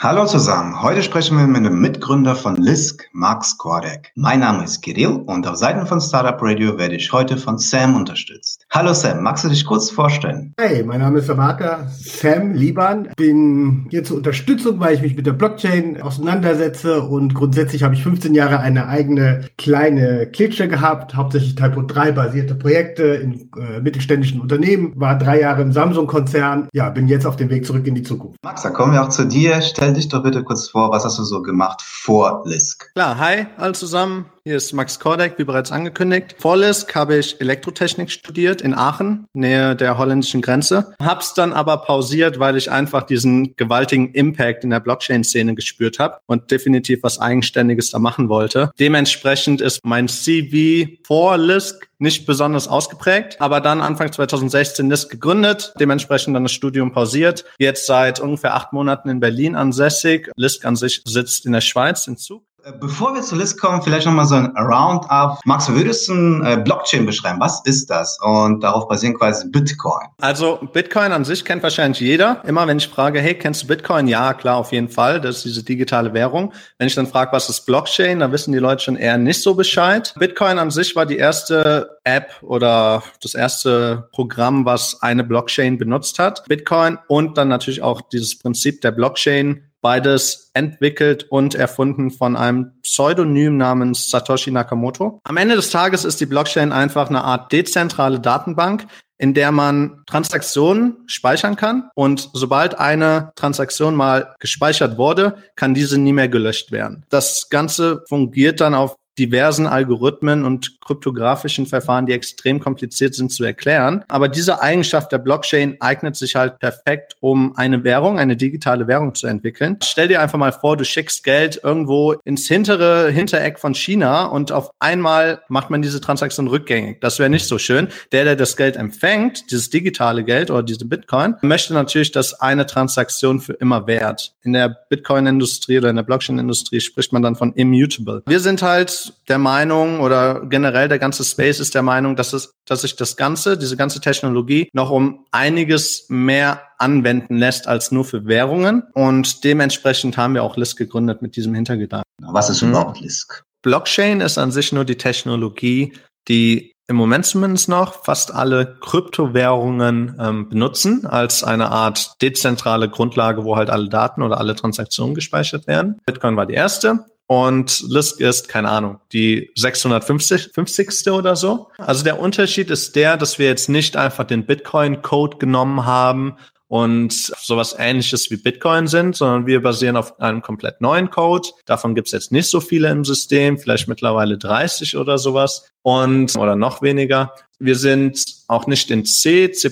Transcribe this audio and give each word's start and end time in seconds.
Hallo 0.00 0.26
zusammen. 0.26 0.80
Heute 0.80 1.02
sprechen 1.02 1.36
wir 1.36 1.48
mit 1.48 1.64
dem 1.64 1.80
Mitgründer 1.80 2.36
von 2.36 2.54
Lisk, 2.54 3.08
Max 3.12 3.58
Kordek. 3.58 4.12
Mein 4.14 4.38
Name 4.38 4.62
ist 4.62 4.80
Kirill 4.80 5.24
und 5.26 5.44
auf 5.48 5.56
Seiten 5.56 5.88
von 5.88 6.00
Startup 6.00 6.40
Radio 6.40 6.78
werde 6.78 6.94
ich 6.94 7.10
heute 7.10 7.36
von 7.36 7.58
Sam 7.58 7.96
unterstützt. 7.96 8.64
Hallo 8.70 8.94
Sam, 8.94 9.24
magst 9.24 9.42
du 9.42 9.48
dich 9.48 9.66
kurz 9.66 9.90
vorstellen? 9.90 10.54
Hi, 10.60 10.84
mein 10.84 11.00
Name 11.00 11.18
ist 11.18 11.26
Samaka 11.26 11.88
Sam 11.90 12.54
Liban. 12.54 13.08
Bin 13.16 13.88
hier 13.90 14.04
zur 14.04 14.18
Unterstützung, 14.18 14.78
weil 14.78 14.94
ich 14.94 15.02
mich 15.02 15.16
mit 15.16 15.26
der 15.26 15.32
Blockchain 15.32 16.00
auseinandersetze 16.00 17.02
und 17.02 17.34
grundsätzlich 17.34 17.82
habe 17.82 17.96
ich 17.96 18.04
15 18.04 18.36
Jahre 18.36 18.60
eine 18.60 18.86
eigene 18.86 19.46
kleine 19.58 20.28
Klitsche 20.28 20.68
gehabt, 20.68 21.16
hauptsächlich 21.16 21.56
Typo 21.56 21.82
3 21.82 22.12
basierte 22.12 22.54
Projekte 22.54 23.02
in 23.02 23.50
äh, 23.56 23.80
mittelständischen 23.80 24.40
Unternehmen, 24.40 24.92
war 24.94 25.18
drei 25.18 25.40
Jahre 25.40 25.62
im 25.62 25.72
Samsung-Konzern. 25.72 26.68
Ja, 26.72 26.88
bin 26.90 27.08
jetzt 27.08 27.26
auf 27.26 27.34
dem 27.34 27.50
Weg 27.50 27.66
zurück 27.66 27.84
in 27.88 27.96
die 27.96 28.04
Zukunft. 28.04 28.38
Max, 28.44 28.62
da 28.62 28.70
kommen 28.70 28.92
wir 28.92 29.02
auch 29.02 29.08
zu 29.08 29.24
dir. 29.26 29.60
Stell 29.60 29.87
stell 29.88 29.94
dich 29.94 30.08
doch 30.08 30.22
bitte 30.22 30.44
kurz 30.44 30.68
vor, 30.68 30.90
was 30.90 31.06
hast 31.06 31.18
du 31.18 31.24
so 31.24 31.40
gemacht 31.40 31.80
vor 31.80 32.42
Lisk? 32.44 32.92
Klar, 32.92 33.18
hi 33.18 33.46
alle 33.56 33.72
zusammen. 33.72 34.26
Hier 34.48 34.56
ist 34.56 34.72
Max 34.72 34.98
Kordek, 34.98 35.34
wie 35.36 35.44
bereits 35.44 35.70
angekündigt. 35.70 36.36
Vor 36.38 36.56
Lisk 36.56 36.94
habe 36.94 37.18
ich 37.18 37.38
Elektrotechnik 37.38 38.10
studiert 38.10 38.62
in 38.62 38.72
Aachen, 38.72 39.26
nähe 39.34 39.76
der 39.76 39.98
holländischen 39.98 40.40
Grenze. 40.40 40.94
Hab's 41.02 41.34
dann 41.34 41.52
aber 41.52 41.76
pausiert, 41.82 42.38
weil 42.38 42.56
ich 42.56 42.70
einfach 42.70 43.02
diesen 43.02 43.56
gewaltigen 43.56 44.14
Impact 44.14 44.64
in 44.64 44.70
der 44.70 44.80
Blockchain-Szene 44.80 45.54
gespürt 45.54 45.98
habe 45.98 46.20
und 46.24 46.50
definitiv 46.50 47.02
was 47.02 47.20
Eigenständiges 47.20 47.90
da 47.90 47.98
machen 47.98 48.30
wollte. 48.30 48.70
Dementsprechend 48.80 49.60
ist 49.60 49.84
mein 49.84 50.08
CV 50.08 50.92
vor 51.06 51.36
Lisk 51.36 51.86
nicht 51.98 52.24
besonders 52.24 52.68
ausgeprägt, 52.68 53.40
aber 53.40 53.60
dann 53.60 53.82
Anfang 53.82 54.10
2016 54.10 54.88
NIST 54.88 55.10
gegründet, 55.10 55.74
dementsprechend 55.78 56.34
dann 56.34 56.44
das 56.44 56.52
Studium 56.52 56.92
pausiert. 56.92 57.44
Jetzt 57.58 57.84
seit 57.84 58.18
ungefähr 58.18 58.54
acht 58.54 58.72
Monaten 58.72 59.10
in 59.10 59.20
Berlin 59.20 59.56
ansässig. 59.56 60.30
LISK 60.36 60.64
an 60.64 60.76
sich 60.76 61.02
sitzt 61.04 61.44
in 61.44 61.52
der 61.52 61.60
Schweiz 61.60 62.06
in 62.06 62.16
Zug. 62.16 62.47
Äh, 62.68 62.72
bevor 62.78 63.14
wir 63.14 63.22
zur 63.22 63.38
List 63.38 63.60
kommen, 63.60 63.82
vielleicht 63.82 64.06
nochmal 64.06 64.26
so 64.26 64.34
ein 64.34 64.46
Roundup. 64.56 65.40
Max, 65.44 65.68
würdest 65.68 66.08
du 66.08 66.42
äh, 66.42 66.56
Blockchain 66.62 67.06
beschreiben? 67.06 67.40
Was 67.40 67.64
ist 67.64 67.88
das? 67.90 68.18
Und 68.20 68.62
darauf 68.62 68.88
basieren 68.88 69.14
quasi 69.14 69.48
Bitcoin. 69.48 70.08
Also 70.20 70.58
Bitcoin 70.72 71.12
an 71.12 71.24
sich 71.24 71.44
kennt 71.44 71.62
wahrscheinlich 71.62 72.00
jeder. 72.00 72.42
Immer 72.44 72.66
wenn 72.66 72.78
ich 72.78 72.88
frage, 72.88 73.20
hey, 73.20 73.34
kennst 73.34 73.62
du 73.62 73.66
Bitcoin? 73.66 74.06
Ja, 74.06 74.34
klar, 74.34 74.56
auf 74.56 74.72
jeden 74.72 74.88
Fall. 74.88 75.20
Das 75.20 75.36
ist 75.36 75.44
diese 75.44 75.62
digitale 75.62 76.12
Währung. 76.12 76.52
Wenn 76.78 76.88
ich 76.88 76.94
dann 76.94 77.06
frage, 77.06 77.32
was 77.32 77.48
ist 77.48 77.66
Blockchain, 77.66 78.20
dann 78.20 78.32
wissen 78.32 78.52
die 78.52 78.58
Leute 78.58 78.84
schon 78.84 78.96
eher 78.96 79.18
nicht 79.18 79.42
so 79.42 79.54
Bescheid. 79.54 80.14
Bitcoin 80.18 80.58
an 80.58 80.70
sich 80.70 80.94
war 80.96 81.06
die 81.06 81.16
erste 81.16 81.98
App 82.04 82.32
oder 82.42 83.02
das 83.22 83.34
erste 83.34 84.08
Programm, 84.12 84.64
was 84.64 85.02
eine 85.02 85.24
Blockchain 85.24 85.78
benutzt 85.78 86.18
hat. 86.18 86.44
Bitcoin 86.46 86.98
und 87.08 87.38
dann 87.38 87.48
natürlich 87.48 87.82
auch 87.82 88.00
dieses 88.00 88.38
Prinzip 88.38 88.80
der 88.80 88.90
Blockchain 88.90 89.67
Beides 89.80 90.50
entwickelt 90.54 91.26
und 91.30 91.54
erfunden 91.54 92.10
von 92.10 92.36
einem 92.36 92.72
Pseudonym 92.82 93.56
namens 93.56 94.10
Satoshi 94.10 94.50
Nakamoto. 94.50 95.20
Am 95.24 95.36
Ende 95.36 95.56
des 95.56 95.70
Tages 95.70 96.04
ist 96.04 96.20
die 96.20 96.26
Blockchain 96.26 96.72
einfach 96.72 97.08
eine 97.08 97.22
Art 97.22 97.52
dezentrale 97.52 98.20
Datenbank, 98.20 98.86
in 99.18 99.34
der 99.34 99.52
man 99.52 100.02
Transaktionen 100.06 100.96
speichern 101.06 101.56
kann 101.56 101.90
und 101.94 102.30
sobald 102.32 102.78
eine 102.78 103.32
Transaktion 103.34 103.94
mal 103.94 104.34
gespeichert 104.38 104.96
wurde, 104.96 105.42
kann 105.56 105.74
diese 105.74 105.98
nie 105.98 106.12
mehr 106.12 106.28
gelöscht 106.28 106.70
werden. 106.70 107.04
Das 107.08 107.48
Ganze 107.50 108.04
fungiert 108.08 108.60
dann 108.60 108.74
auf 108.74 108.96
diversen 109.18 109.66
Algorithmen 109.66 110.44
und 110.44 110.80
kryptografischen 110.80 111.66
Verfahren, 111.66 112.06
die 112.06 112.12
extrem 112.12 112.60
kompliziert 112.60 113.14
sind 113.14 113.30
zu 113.32 113.44
erklären. 113.44 114.04
Aber 114.08 114.28
diese 114.28 114.62
Eigenschaft 114.62 115.12
der 115.12 115.18
Blockchain 115.18 115.76
eignet 115.80 116.16
sich 116.16 116.36
halt 116.36 116.58
perfekt, 116.58 117.16
um 117.20 117.56
eine 117.56 117.84
Währung, 117.84 118.18
eine 118.18 118.36
digitale 118.36 118.86
Währung 118.86 119.14
zu 119.14 119.26
entwickeln. 119.26 119.78
Stell 119.82 120.08
dir 120.08 120.20
einfach 120.22 120.38
mal 120.38 120.52
vor, 120.52 120.76
du 120.76 120.84
schickst 120.84 121.24
Geld 121.24 121.60
irgendwo 121.62 122.12
ins 122.24 122.46
hintere 122.46 123.10
Hintereck 123.10 123.58
von 123.58 123.74
China 123.74 124.26
und 124.26 124.52
auf 124.52 124.70
einmal 124.78 125.42
macht 125.48 125.70
man 125.70 125.82
diese 125.82 126.00
Transaktion 126.00 126.46
rückgängig. 126.46 127.00
Das 127.00 127.18
wäre 127.18 127.30
nicht 127.30 127.46
so 127.46 127.58
schön. 127.58 127.88
Der, 128.12 128.24
der 128.24 128.36
das 128.36 128.56
Geld 128.56 128.76
empfängt, 128.76 129.50
dieses 129.50 129.70
digitale 129.70 130.24
Geld 130.24 130.50
oder 130.50 130.62
diese 130.62 130.84
Bitcoin, 130.84 131.34
möchte 131.42 131.74
natürlich, 131.74 132.12
dass 132.12 132.40
eine 132.40 132.66
Transaktion 132.66 133.40
für 133.40 133.54
immer 133.54 133.86
wert. 133.86 134.34
In 134.42 134.52
der 134.52 134.68
Bitcoin-Industrie 134.88 135.78
oder 135.78 135.90
in 135.90 135.96
der 135.96 136.02
Blockchain-Industrie 136.02 136.80
spricht 136.80 137.12
man 137.12 137.22
dann 137.22 137.36
von 137.36 137.52
immutable. 137.52 138.22
Wir 138.26 138.40
sind 138.40 138.62
halt 138.62 139.07
der 139.28 139.38
Meinung 139.38 140.00
oder 140.00 140.46
generell 140.46 140.88
der 140.88 140.98
ganze 140.98 141.24
Space 141.24 141.60
ist 141.60 141.74
der 141.74 141.82
Meinung, 141.82 142.16
dass 142.16 142.32
es, 142.32 142.52
dass 142.66 142.82
sich 142.82 142.96
das 142.96 143.16
Ganze, 143.16 143.58
diese 143.58 143.76
ganze 143.76 144.00
Technologie 144.00 144.68
noch 144.72 144.90
um 144.90 145.26
einiges 145.30 146.06
mehr 146.08 146.62
anwenden 146.78 147.36
lässt 147.36 147.68
als 147.68 147.90
nur 147.90 148.04
für 148.04 148.26
Währungen. 148.26 148.82
Und 148.94 149.44
dementsprechend 149.44 150.16
haben 150.16 150.34
wir 150.34 150.42
auch 150.42 150.56
Lisk 150.56 150.78
gegründet 150.78 151.22
mit 151.22 151.36
diesem 151.36 151.54
Hintergedanken. 151.54 152.04
Was 152.20 152.50
ist 152.50 152.62
überhaupt 152.62 153.00
Lisk? 153.00 153.42
Blockchain 153.62 154.20
ist 154.20 154.38
an 154.38 154.52
sich 154.52 154.72
nur 154.72 154.84
die 154.84 154.96
Technologie, 154.96 155.92
die 156.28 156.72
im 156.88 156.96
Moment 156.96 157.26
zumindest 157.26 157.68
noch 157.68 158.04
fast 158.04 158.32
alle 158.32 158.78
Kryptowährungen 158.80 160.16
ähm, 160.18 160.48
benutzen 160.48 161.06
als 161.06 161.44
eine 161.44 161.70
Art 161.70 162.20
dezentrale 162.22 162.88
Grundlage, 162.88 163.44
wo 163.44 163.56
halt 163.56 163.68
alle 163.68 163.88
Daten 163.88 164.22
oder 164.22 164.38
alle 164.38 164.54
Transaktionen 164.54 165.14
gespeichert 165.14 165.66
werden. 165.66 165.98
Bitcoin 166.06 166.36
war 166.36 166.46
die 166.46 166.54
erste 166.54 167.04
und 167.28 167.84
Lisk 167.86 168.20
ist, 168.20 168.48
keine 168.48 168.70
Ahnung, 168.70 169.00
die 169.12 169.50
650. 169.54 170.50
50. 170.54 171.12
oder 171.12 171.36
so. 171.36 171.68
Also 171.76 172.02
der 172.02 172.18
Unterschied 172.18 172.70
ist 172.70 172.96
der, 172.96 173.18
dass 173.18 173.38
wir 173.38 173.46
jetzt 173.46 173.68
nicht 173.68 173.98
einfach 173.98 174.24
den 174.24 174.46
Bitcoin-Code 174.46 175.36
genommen 175.36 175.84
haben 175.84 176.36
und 176.68 177.12
sowas 177.12 177.76
ähnliches 177.78 178.30
wie 178.30 178.38
Bitcoin 178.38 178.86
sind, 178.86 179.14
sondern 179.14 179.46
wir 179.46 179.62
basieren 179.62 179.98
auf 179.98 180.18
einem 180.20 180.40
komplett 180.40 180.80
neuen 180.80 181.10
Code. 181.10 181.50
Davon 181.66 181.94
gibt's 181.94 182.12
jetzt 182.12 182.32
nicht 182.32 182.48
so 182.48 182.60
viele 182.60 182.88
im 182.88 183.04
System, 183.04 183.58
vielleicht 183.58 183.88
mittlerweile 183.88 184.38
30 184.38 184.96
oder 184.96 185.18
sowas 185.18 185.70
und 185.82 186.34
oder 186.34 186.56
noch 186.56 186.80
weniger. 186.80 187.34
Wir 187.58 187.74
sind 187.74 188.24
auch 188.46 188.66
nicht 188.66 188.90
in 188.90 189.04
C, 189.04 189.52
C++ 189.52 189.70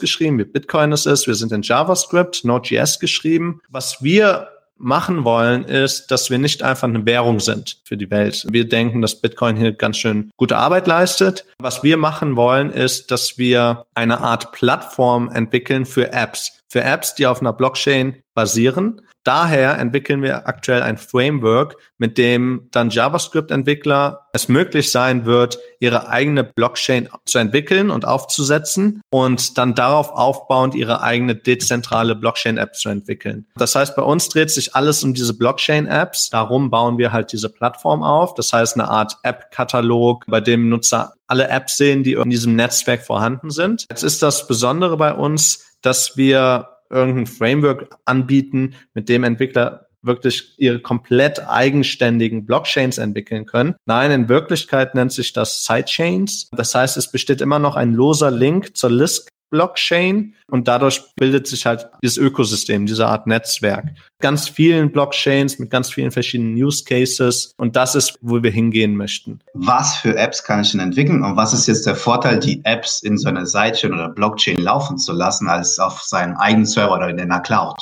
geschrieben, 0.00 0.38
wie 0.38 0.44
Bitcoin 0.44 0.92
es 0.92 1.04
ist. 1.04 1.26
Wir 1.26 1.34
sind 1.34 1.52
in 1.52 1.60
JavaScript, 1.60 2.46
Node.js 2.46 2.98
geschrieben. 2.98 3.60
Was 3.68 4.02
wir 4.02 4.53
machen 4.76 5.24
wollen, 5.24 5.64
ist, 5.64 6.10
dass 6.10 6.30
wir 6.30 6.38
nicht 6.38 6.62
einfach 6.62 6.88
eine 6.88 7.06
Währung 7.06 7.40
sind 7.40 7.78
für 7.84 7.96
die 7.96 8.10
Welt. 8.10 8.46
Wir 8.50 8.68
denken, 8.68 9.02
dass 9.02 9.20
Bitcoin 9.20 9.56
hier 9.56 9.72
ganz 9.72 9.98
schön 9.98 10.30
gute 10.36 10.56
Arbeit 10.56 10.86
leistet. 10.86 11.44
Was 11.58 11.82
wir 11.82 11.96
machen 11.96 12.36
wollen, 12.36 12.70
ist, 12.70 13.10
dass 13.10 13.38
wir 13.38 13.86
eine 13.94 14.20
Art 14.20 14.52
Plattform 14.52 15.30
entwickeln 15.30 15.86
für 15.86 16.12
Apps. 16.12 16.60
Für 16.68 16.82
Apps, 16.82 17.14
die 17.14 17.26
auf 17.26 17.40
einer 17.40 17.52
Blockchain 17.52 18.22
basieren 18.34 19.00
Daher 19.24 19.78
entwickeln 19.78 20.22
wir 20.22 20.46
aktuell 20.46 20.82
ein 20.82 20.98
Framework, 20.98 21.76
mit 21.96 22.18
dem 22.18 22.68
dann 22.70 22.90
JavaScript-Entwickler 22.90 24.26
es 24.34 24.48
möglich 24.48 24.90
sein 24.90 25.24
wird, 25.24 25.58
ihre 25.80 26.08
eigene 26.08 26.44
Blockchain 26.44 27.08
zu 27.24 27.38
entwickeln 27.38 27.90
und 27.90 28.04
aufzusetzen 28.04 29.00
und 29.10 29.56
dann 29.56 29.74
darauf 29.74 30.10
aufbauend 30.10 30.74
ihre 30.74 31.00
eigene 31.00 31.34
dezentrale 31.34 32.14
Blockchain-App 32.14 32.74
zu 32.74 32.90
entwickeln. 32.90 33.46
Das 33.56 33.74
heißt, 33.74 33.96
bei 33.96 34.02
uns 34.02 34.28
dreht 34.28 34.50
sich 34.50 34.74
alles 34.74 35.02
um 35.02 35.14
diese 35.14 35.38
Blockchain-Apps. 35.38 36.28
Darum 36.28 36.70
bauen 36.70 36.98
wir 36.98 37.12
halt 37.12 37.32
diese 37.32 37.48
Plattform 37.48 38.02
auf. 38.02 38.34
Das 38.34 38.52
heißt, 38.52 38.74
eine 38.74 38.88
Art 38.88 39.16
App-Katalog, 39.22 40.24
bei 40.26 40.40
dem 40.42 40.68
Nutzer 40.68 41.14
alle 41.26 41.48
Apps 41.48 41.78
sehen, 41.78 42.02
die 42.02 42.12
in 42.12 42.28
diesem 42.28 42.54
Netzwerk 42.56 43.02
vorhanden 43.02 43.50
sind. 43.50 43.86
Jetzt 43.88 44.02
ist 44.02 44.22
das 44.22 44.46
Besondere 44.46 44.98
bei 44.98 45.14
uns, 45.14 45.64
dass 45.80 46.16
wir 46.16 46.73
irgendein 46.90 47.26
Framework 47.26 47.88
anbieten, 48.04 48.74
mit 48.94 49.08
dem 49.08 49.24
Entwickler 49.24 49.86
wirklich 50.04 50.54
ihre 50.58 50.80
komplett 50.80 51.48
eigenständigen 51.48 52.44
Blockchains 52.44 52.98
entwickeln 52.98 53.46
können. 53.46 53.74
Nein, 53.86 54.10
in 54.10 54.28
Wirklichkeit 54.28 54.94
nennt 54.94 55.12
sich 55.12 55.32
das 55.32 55.64
Sidechains. 55.64 56.48
Das 56.52 56.74
heißt, 56.74 56.96
es 56.96 57.10
besteht 57.10 57.40
immer 57.40 57.58
noch 57.58 57.76
ein 57.76 57.94
loser 57.94 58.30
Link 58.30 58.76
zur 58.76 58.90
Lisk 58.90 59.28
Blockchain 59.54 60.34
und 60.48 60.66
dadurch 60.66 61.00
bildet 61.14 61.46
sich 61.46 61.64
halt 61.64 61.88
dieses 62.02 62.16
Ökosystem, 62.16 62.86
diese 62.86 63.06
Art 63.06 63.28
Netzwerk. 63.28 63.84
Ganz 64.20 64.48
vielen 64.48 64.90
Blockchains 64.90 65.60
mit 65.60 65.70
ganz 65.70 65.90
vielen 65.90 66.10
verschiedenen 66.10 66.56
Use 66.56 66.82
Cases 66.82 67.54
und 67.56 67.76
das 67.76 67.94
ist, 67.94 68.18
wo 68.20 68.42
wir 68.42 68.50
hingehen 68.50 68.96
möchten. 68.96 69.38
Was 69.54 69.94
für 69.94 70.16
Apps 70.16 70.42
kann 70.42 70.62
ich 70.62 70.72
denn 70.72 70.80
entwickeln 70.80 71.22
und 71.22 71.36
was 71.36 71.54
ist 71.54 71.68
jetzt 71.68 71.86
der 71.86 71.94
Vorteil, 71.94 72.40
die 72.40 72.64
Apps 72.64 73.00
in 73.00 73.16
so 73.16 73.28
einer 73.28 73.46
Sidechain 73.46 73.92
oder 73.92 74.08
Blockchain 74.08 74.58
laufen 74.58 74.98
zu 74.98 75.12
lassen, 75.12 75.46
als 75.48 75.78
auf 75.78 76.02
seinem 76.02 76.36
eigenen 76.36 76.66
Server 76.66 76.96
oder 76.96 77.08
in 77.08 77.20
einer 77.20 77.38
Cloud? 77.38 77.76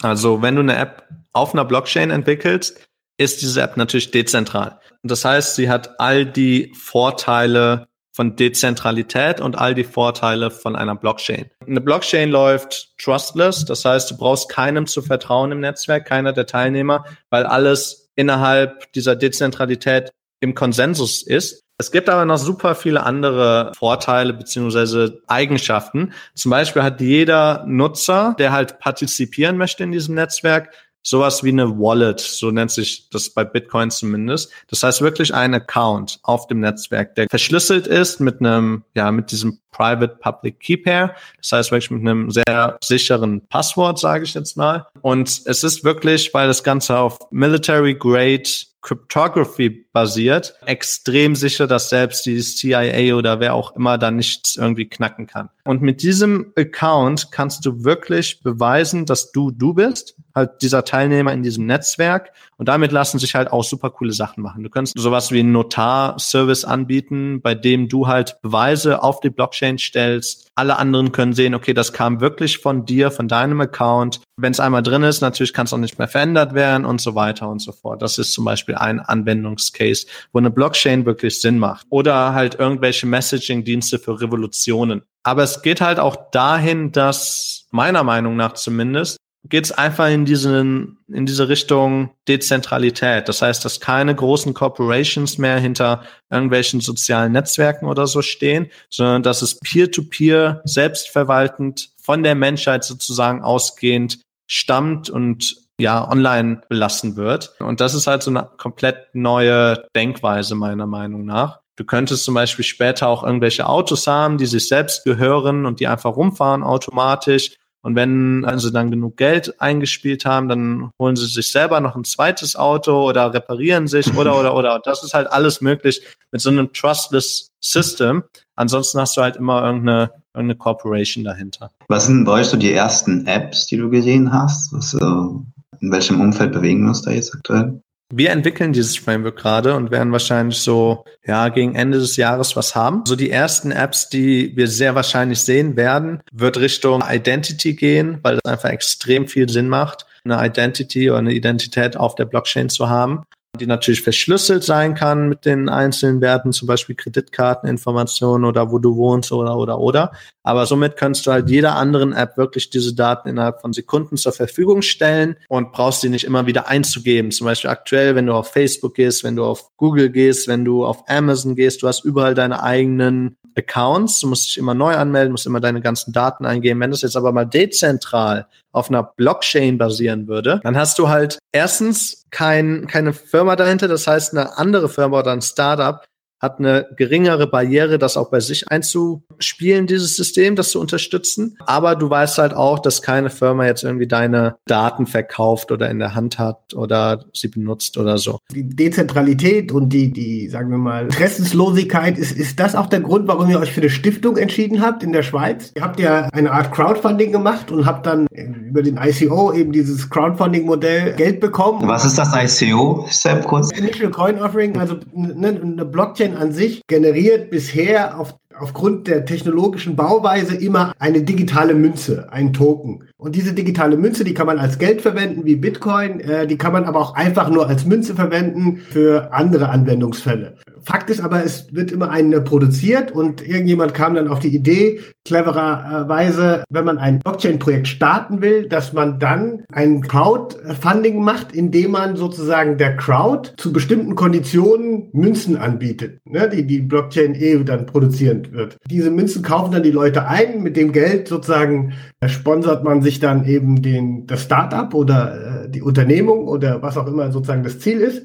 Also 0.00 0.40
wenn 0.40 0.54
du 0.54 0.62
eine 0.62 0.76
App 0.76 1.06
auf 1.34 1.52
einer 1.52 1.66
Blockchain 1.66 2.10
entwickelst, 2.10 2.80
ist 3.18 3.42
diese 3.42 3.60
App 3.60 3.76
natürlich 3.76 4.10
dezentral. 4.10 4.80
Das 5.02 5.26
heißt, 5.26 5.54
sie 5.54 5.68
hat 5.68 6.00
all 6.00 6.24
die 6.24 6.72
Vorteile 6.74 7.89
von 8.20 8.36
Dezentralität 8.36 9.40
und 9.40 9.56
all 9.56 9.74
die 9.74 9.82
Vorteile 9.82 10.50
von 10.50 10.76
einer 10.76 10.94
Blockchain. 10.94 11.46
Eine 11.66 11.80
Blockchain 11.80 12.28
läuft 12.28 12.92
trustless, 12.98 13.64
das 13.64 13.86
heißt, 13.86 14.10
du 14.10 14.18
brauchst 14.18 14.50
keinem 14.50 14.86
zu 14.86 15.00
vertrauen 15.00 15.52
im 15.52 15.60
Netzwerk, 15.60 16.04
keiner 16.04 16.34
der 16.34 16.44
Teilnehmer, 16.44 17.06
weil 17.30 17.46
alles 17.46 18.10
innerhalb 18.16 18.92
dieser 18.92 19.16
Dezentralität 19.16 20.10
im 20.40 20.54
Konsensus 20.54 21.22
ist. 21.22 21.62
Es 21.78 21.90
gibt 21.90 22.10
aber 22.10 22.26
noch 22.26 22.36
super 22.36 22.74
viele 22.74 23.04
andere 23.04 23.72
Vorteile 23.74 24.34
beziehungsweise 24.34 25.22
Eigenschaften. 25.26 26.12
Zum 26.34 26.50
Beispiel 26.50 26.82
hat 26.82 27.00
jeder 27.00 27.64
Nutzer, 27.66 28.36
der 28.38 28.52
halt 28.52 28.80
partizipieren 28.80 29.56
möchte 29.56 29.82
in 29.82 29.92
diesem 29.92 30.14
Netzwerk, 30.14 30.74
sowas 31.02 31.42
wie 31.42 31.50
eine 31.50 31.78
Wallet, 31.78 32.20
so 32.20 32.50
nennt 32.50 32.70
sich 32.70 33.08
das 33.10 33.30
bei 33.30 33.44
Bitcoin 33.44 33.90
zumindest. 33.90 34.50
Das 34.68 34.82
heißt 34.82 35.00
wirklich 35.00 35.34
ein 35.34 35.54
Account 35.54 36.18
auf 36.22 36.46
dem 36.46 36.60
Netzwerk, 36.60 37.14
der 37.14 37.26
verschlüsselt 37.28 37.86
ist 37.86 38.20
mit 38.20 38.40
einem, 38.40 38.84
ja, 38.94 39.10
mit 39.10 39.30
diesem 39.30 39.58
Private 39.72 40.16
Public 40.20 40.60
Key 40.60 40.76
Pair. 40.76 41.14
Das 41.40 41.52
heißt 41.52 41.70
wirklich 41.70 41.90
mit 41.90 42.00
einem 42.00 42.30
sehr 42.30 42.78
sicheren 42.82 43.40
Passwort, 43.48 43.98
sage 43.98 44.24
ich 44.24 44.34
jetzt 44.34 44.56
mal. 44.56 44.86
Und 45.00 45.42
es 45.46 45.64
ist 45.64 45.84
wirklich, 45.84 46.34
weil 46.34 46.48
das 46.48 46.62
Ganze 46.62 46.98
auf 46.98 47.18
Military 47.30 47.94
Grade 47.94 48.48
Cryptography 48.82 49.86
basiert, 49.92 50.54
extrem 50.64 51.36
sicher, 51.36 51.66
dass 51.66 51.90
selbst 51.90 52.24
die 52.24 52.40
CIA 52.40 53.14
oder 53.14 53.40
wer 53.40 53.54
auch 53.54 53.76
immer 53.76 53.98
da 53.98 54.10
nichts 54.10 54.56
irgendwie 54.56 54.88
knacken 54.88 55.26
kann. 55.26 55.50
Und 55.64 55.82
mit 55.82 56.02
diesem 56.02 56.52
Account 56.56 57.30
kannst 57.30 57.66
du 57.66 57.84
wirklich 57.84 58.42
beweisen, 58.42 59.06
dass 59.06 59.32
du 59.32 59.50
du 59.50 59.74
bist, 59.74 60.16
halt 60.34 60.62
dieser 60.62 60.84
Teilnehmer 60.84 61.32
in 61.32 61.42
diesem 61.42 61.66
Netzwerk. 61.66 62.32
Und 62.56 62.68
damit 62.68 62.92
lassen 62.92 63.18
sich 63.18 63.34
halt 63.34 63.52
auch 63.52 63.64
super 63.64 63.90
coole 63.90 64.12
Sachen 64.12 64.42
machen. 64.42 64.62
Du 64.62 64.70
kannst 64.70 64.98
sowas 64.98 65.30
wie 65.30 65.40
einen 65.40 65.52
Notar-Service 65.52 66.64
anbieten, 66.64 67.40
bei 67.42 67.54
dem 67.54 67.88
du 67.88 68.06
halt 68.06 68.40
Beweise 68.42 69.02
auf 69.02 69.20
die 69.20 69.30
Blockchain 69.30 69.78
stellst. 69.78 70.49
Alle 70.60 70.78
anderen 70.78 71.10
können 71.10 71.32
sehen, 71.32 71.54
okay, 71.54 71.72
das 71.72 71.94
kam 71.94 72.20
wirklich 72.20 72.58
von 72.58 72.84
dir, 72.84 73.10
von 73.10 73.28
deinem 73.28 73.62
Account. 73.62 74.20
Wenn 74.36 74.52
es 74.52 74.60
einmal 74.60 74.82
drin 74.82 75.02
ist, 75.02 75.22
natürlich 75.22 75.54
kann 75.54 75.64
es 75.64 75.72
auch 75.72 75.78
nicht 75.78 75.98
mehr 75.98 76.06
verändert 76.06 76.52
werden 76.52 76.84
und 76.84 77.00
so 77.00 77.14
weiter 77.14 77.48
und 77.48 77.60
so 77.60 77.72
fort. 77.72 78.02
Das 78.02 78.18
ist 78.18 78.34
zum 78.34 78.44
Beispiel 78.44 78.74
ein 78.74 79.00
Anwendungscase, 79.00 80.06
wo 80.34 80.38
eine 80.38 80.50
Blockchain 80.50 81.06
wirklich 81.06 81.40
Sinn 81.40 81.58
macht. 81.58 81.86
Oder 81.88 82.34
halt 82.34 82.56
irgendwelche 82.56 83.06
Messaging-Dienste 83.06 83.98
für 83.98 84.20
Revolutionen. 84.20 85.00
Aber 85.22 85.44
es 85.44 85.62
geht 85.62 85.80
halt 85.80 85.98
auch 85.98 86.30
dahin, 86.30 86.92
dass 86.92 87.66
meiner 87.70 88.04
Meinung 88.04 88.36
nach 88.36 88.52
zumindest 88.52 89.16
geht 89.48 89.64
es 89.64 89.72
einfach 89.72 90.08
in 90.08 90.24
diesen 90.24 90.98
in 91.08 91.26
diese 91.26 91.48
Richtung 91.48 92.10
Dezentralität. 92.28 93.28
Das 93.28 93.42
heißt, 93.42 93.64
dass 93.64 93.80
keine 93.80 94.14
großen 94.14 94.54
Corporations 94.54 95.38
mehr 95.38 95.58
hinter 95.58 96.02
irgendwelchen 96.30 96.80
sozialen 96.80 97.32
Netzwerken 97.32 97.86
oder 97.86 98.06
so 98.06 98.22
stehen, 98.22 98.70
sondern 98.90 99.22
dass 99.22 99.42
es 99.42 99.58
peer-to-peer 99.58 100.60
-peer, 100.60 100.60
selbstverwaltend 100.64 101.90
von 102.00 102.22
der 102.22 102.34
Menschheit 102.34 102.84
sozusagen 102.84 103.42
ausgehend 103.42 104.20
stammt 104.46 105.08
und 105.08 105.56
ja 105.78 106.08
online 106.08 106.60
belassen 106.68 107.16
wird. 107.16 107.54
Und 107.58 107.80
das 107.80 107.94
ist 107.94 108.06
halt 108.06 108.22
so 108.22 108.30
eine 108.30 108.48
komplett 108.58 109.14
neue 109.14 109.86
Denkweise 109.96 110.54
meiner 110.54 110.86
Meinung 110.86 111.24
nach. 111.24 111.60
Du 111.76 111.84
könntest 111.84 112.24
zum 112.24 112.34
Beispiel 112.34 112.64
später 112.64 113.08
auch 113.08 113.24
irgendwelche 113.24 113.66
Autos 113.66 114.06
haben, 114.06 114.36
die 114.36 114.44
sich 114.44 114.68
selbst 114.68 115.04
gehören 115.04 115.64
und 115.64 115.80
die 115.80 115.86
einfach 115.86 116.14
rumfahren 116.14 116.62
automatisch. 116.62 117.56
Und 117.82 117.94
wenn 117.94 118.44
also 118.44 118.70
dann 118.70 118.90
genug 118.90 119.16
Geld 119.16 119.60
eingespielt 119.60 120.26
haben, 120.26 120.48
dann 120.48 120.90
holen 120.98 121.16
sie 121.16 121.26
sich 121.26 121.50
selber 121.50 121.80
noch 121.80 121.96
ein 121.96 122.04
zweites 122.04 122.56
Auto 122.56 123.08
oder 123.08 123.32
reparieren 123.32 123.86
sich 123.86 124.14
oder 124.16 124.38
oder 124.38 124.54
oder. 124.54 124.74
Und 124.74 124.86
das 124.86 125.02
ist 125.02 125.14
halt 125.14 125.30
alles 125.30 125.60
möglich 125.60 126.02
mit 126.30 126.40
so 126.40 126.50
einem 126.50 126.72
trustless 126.72 127.50
System. 127.60 128.24
Ansonsten 128.56 129.00
hast 129.00 129.16
du 129.16 129.22
halt 129.22 129.36
immer 129.36 129.64
irgendeine, 129.64 130.10
irgendeine 130.34 130.58
Corporation 130.58 131.24
dahinter. 131.24 131.70
Was 131.88 132.06
sind 132.06 132.24
bei 132.24 132.32
euch 132.32 132.46
so 132.46 132.56
die 132.56 132.72
ersten 132.72 133.26
Apps, 133.26 133.66
die 133.66 133.76
du 133.76 133.88
gesehen 133.88 134.32
hast? 134.32 134.72
Was, 134.72 134.94
äh, 134.94 135.80
in 135.80 135.90
welchem 135.90 136.20
Umfeld 136.20 136.52
bewegen 136.52 136.82
wir 136.82 136.88
uns 136.88 137.02
da 137.02 137.10
jetzt 137.10 137.34
aktuell? 137.34 137.80
Wir 138.12 138.30
entwickeln 138.30 138.72
dieses 138.72 138.96
Framework 138.98 139.36
gerade 139.36 139.76
und 139.76 139.92
werden 139.92 140.10
wahrscheinlich 140.10 140.58
so, 140.58 141.04
ja, 141.24 141.48
gegen 141.48 141.76
Ende 141.76 141.98
des 141.98 142.16
Jahres 142.16 142.56
was 142.56 142.74
haben. 142.74 143.04
So 143.06 143.14
die 143.14 143.30
ersten 143.30 143.70
Apps, 143.70 144.08
die 144.08 144.56
wir 144.56 144.66
sehr 144.66 144.96
wahrscheinlich 144.96 145.40
sehen 145.40 145.76
werden, 145.76 146.20
wird 146.32 146.58
Richtung 146.58 147.04
Identity 147.08 147.74
gehen, 147.74 148.18
weil 148.22 148.38
das 148.42 148.52
einfach 148.52 148.70
extrem 148.70 149.28
viel 149.28 149.48
Sinn 149.48 149.68
macht, 149.68 150.06
eine 150.24 150.44
Identity 150.44 151.08
oder 151.08 151.20
eine 151.20 151.32
Identität 151.32 151.96
auf 151.96 152.16
der 152.16 152.24
Blockchain 152.24 152.68
zu 152.68 152.88
haben 152.88 153.22
die 153.58 153.66
natürlich 153.66 154.02
verschlüsselt 154.02 154.62
sein 154.62 154.94
kann 154.94 155.28
mit 155.28 155.44
den 155.44 155.68
einzelnen 155.68 156.20
Werten, 156.20 156.52
zum 156.52 156.68
Beispiel 156.68 156.94
Kreditkarteninformationen 156.94 158.44
oder 158.44 158.70
wo 158.70 158.78
du 158.78 158.96
wohnst 158.96 159.32
oder 159.32 159.56
oder 159.56 159.78
oder. 159.78 160.12
Aber 160.42 160.66
somit 160.66 160.96
kannst 160.96 161.26
du 161.26 161.32
halt 161.32 161.50
jeder 161.50 161.74
anderen 161.74 162.12
App 162.12 162.36
wirklich 162.36 162.70
diese 162.70 162.94
Daten 162.94 163.28
innerhalb 163.28 163.60
von 163.60 163.72
Sekunden 163.72 164.16
zur 164.16 164.32
Verfügung 164.32 164.82
stellen 164.82 165.36
und 165.48 165.72
brauchst 165.72 166.00
sie 166.00 166.08
nicht 166.08 166.24
immer 166.24 166.46
wieder 166.46 166.68
einzugeben. 166.68 167.32
Zum 167.32 167.44
Beispiel 167.46 167.70
aktuell, 167.70 168.14
wenn 168.14 168.26
du 168.26 168.34
auf 168.34 168.52
Facebook 168.52 168.94
gehst, 168.94 169.24
wenn 169.24 169.36
du 169.36 169.44
auf 169.44 169.76
Google 169.76 170.10
gehst, 170.10 170.46
wenn 170.46 170.64
du 170.64 170.84
auf 170.84 171.04
Amazon 171.08 171.56
gehst, 171.56 171.82
du 171.82 171.88
hast 171.88 172.04
überall 172.04 172.34
deine 172.34 172.62
eigenen 172.62 173.36
Accounts, 173.56 174.20
du 174.20 174.28
musst 174.28 174.46
dich 174.46 174.58
immer 174.58 174.74
neu 174.74 174.94
anmelden, 174.94 175.32
musst 175.32 175.46
immer 175.46 175.60
deine 175.60 175.80
ganzen 175.80 176.12
Daten 176.12 176.46
eingeben. 176.46 176.80
Wenn 176.80 176.92
das 176.92 177.02
jetzt 177.02 177.16
aber 177.16 177.32
mal 177.32 177.44
dezentral 177.44 178.46
auf 178.72 178.88
einer 178.88 179.02
Blockchain 179.02 179.78
basieren 179.78 180.28
würde, 180.28 180.60
dann 180.62 180.76
hast 180.76 180.98
du 180.98 181.08
halt 181.08 181.38
erstens 181.52 182.24
kein, 182.30 182.86
keine 182.86 183.12
Firma 183.12 183.56
dahinter, 183.56 183.88
das 183.88 184.06
heißt 184.06 184.32
eine 184.36 184.56
andere 184.58 184.88
Firma 184.88 185.18
oder 185.18 185.32
ein 185.32 185.42
Startup, 185.42 186.04
hat 186.40 186.58
eine 186.58 186.86
geringere 186.96 187.46
Barriere, 187.46 187.98
das 187.98 188.16
auch 188.16 188.30
bei 188.30 188.40
sich 188.40 188.70
einzuspielen, 188.70 189.86
dieses 189.86 190.16
System, 190.16 190.56
das 190.56 190.70
zu 190.70 190.80
unterstützen. 190.80 191.56
Aber 191.66 191.94
du 191.96 192.08
weißt 192.08 192.38
halt 192.38 192.54
auch, 192.54 192.78
dass 192.78 193.02
keine 193.02 193.30
Firma 193.30 193.66
jetzt 193.66 193.84
irgendwie 193.84 194.06
deine 194.08 194.56
Daten 194.66 195.06
verkauft 195.06 195.70
oder 195.70 195.90
in 195.90 195.98
der 195.98 196.14
Hand 196.14 196.38
hat 196.38 196.74
oder 196.74 197.24
sie 197.34 197.48
benutzt 197.48 197.98
oder 197.98 198.16
so. 198.16 198.38
Die 198.52 198.66
Dezentralität 198.66 199.70
und 199.70 199.90
die, 199.90 200.10
die, 200.10 200.48
sagen 200.48 200.70
wir 200.70 200.78
mal, 200.78 201.04
Interessenslosigkeit, 201.04 202.16
ist, 202.18 202.32
ist 202.32 202.58
das 202.58 202.74
auch 202.74 202.86
der 202.86 203.00
Grund, 203.00 203.28
warum 203.28 203.50
ihr 203.50 203.60
euch 203.60 203.72
für 203.72 203.82
eine 203.82 203.90
Stiftung 203.90 204.38
entschieden 204.38 204.80
habt 204.80 205.02
in 205.02 205.12
der 205.12 205.22
Schweiz? 205.22 205.72
Ihr 205.74 205.82
habt 205.82 206.00
ja 206.00 206.28
eine 206.32 206.50
Art 206.52 206.72
Crowdfunding 206.72 207.32
gemacht 207.32 207.70
und 207.70 207.84
habt 207.84 208.06
dann 208.06 208.26
über 208.30 208.82
den 208.82 208.96
ICO 208.96 209.52
eben 209.52 209.72
dieses 209.72 210.08
Crowdfunding-Modell 210.08 211.14
Geld 211.16 211.40
bekommen. 211.40 211.86
Was 211.86 212.04
ist 212.04 212.16
das 212.16 212.30
ICO, 212.34 213.06
Sam, 213.10 213.42
kurz? 213.42 213.70
Initial 213.72 214.10
Coin 214.10 214.40
Offering, 214.40 214.78
also 214.78 214.96
eine, 215.14 215.48
eine 215.48 215.84
Blockchain 215.84 216.29
Blockchain 216.30 216.36
an 216.36 216.52
sich 216.52 216.82
generiert 216.86 217.50
bisher 217.50 218.18
auf, 218.18 218.34
aufgrund 218.58 219.06
der 219.06 219.24
technologischen 219.24 219.96
Bauweise 219.96 220.56
immer 220.56 220.92
eine 220.98 221.22
digitale 221.22 221.74
Münze, 221.74 222.32
ein 222.32 222.52
Token. 222.52 223.09
Und 223.20 223.36
diese 223.36 223.52
digitale 223.52 223.98
Münze, 223.98 224.24
die 224.24 224.32
kann 224.32 224.46
man 224.46 224.58
als 224.58 224.78
Geld 224.78 225.02
verwenden 225.02 225.44
wie 225.44 225.56
Bitcoin, 225.56 226.20
äh, 226.20 226.46
die 226.46 226.56
kann 226.56 226.72
man 226.72 226.84
aber 226.84 227.00
auch 227.00 227.14
einfach 227.14 227.50
nur 227.50 227.68
als 227.68 227.84
Münze 227.84 228.14
verwenden 228.14 228.78
für 228.78 229.34
andere 229.34 229.68
Anwendungsfälle. 229.68 230.56
Fakt 230.82 231.10
ist 231.10 231.20
aber, 231.20 231.44
es 231.44 231.74
wird 231.74 231.92
immer 231.92 232.08
eine 232.08 232.40
produziert 232.40 233.12
und 233.12 233.46
irgendjemand 233.46 233.92
kam 233.92 234.14
dann 234.14 234.28
auf 234.28 234.38
die 234.38 234.54
Idee, 234.54 235.00
clevererweise, 235.26 236.64
wenn 236.70 236.84
man 236.86 236.96
ein 236.96 237.18
Blockchain-Projekt 237.18 237.88
starten 237.88 238.40
will, 238.40 238.66
dass 238.66 238.94
man 238.94 239.18
dann 239.18 239.64
ein 239.70 240.00
Crowdfunding 240.00 241.22
macht, 241.22 241.54
indem 241.54 241.90
man 241.90 242.16
sozusagen 242.16 242.78
der 242.78 242.96
Crowd 242.96 243.52
zu 243.58 243.72
bestimmten 243.72 244.14
Konditionen 244.14 245.10
Münzen 245.12 245.58
anbietet, 245.58 246.20
ne, 246.24 246.48
die 246.48 246.66
die 246.66 246.80
Blockchain 246.80 247.34
eh 247.34 247.62
dann 247.62 247.84
produzieren 247.84 248.48
wird. 248.52 248.78
Diese 248.90 249.10
Münzen 249.10 249.42
kaufen 249.42 249.72
dann 249.72 249.82
die 249.82 249.90
Leute 249.90 250.26
ein, 250.26 250.62
mit 250.62 250.76
dem 250.76 250.92
Geld 250.92 251.28
sozusagen 251.28 251.92
sponsert 252.26 252.84
man 252.84 253.02
sich 253.02 253.09
dann 253.18 253.44
eben 253.44 253.82
den, 253.82 254.26
das 254.26 254.42
Startup 254.42 254.94
oder 254.94 255.64
äh, 255.64 255.68
die 255.68 255.82
Unternehmung 255.82 256.46
oder 256.46 256.82
was 256.82 256.96
auch 256.96 257.08
immer 257.08 257.32
sozusagen 257.32 257.64
das 257.64 257.80
Ziel 257.80 258.00
ist. 258.00 258.22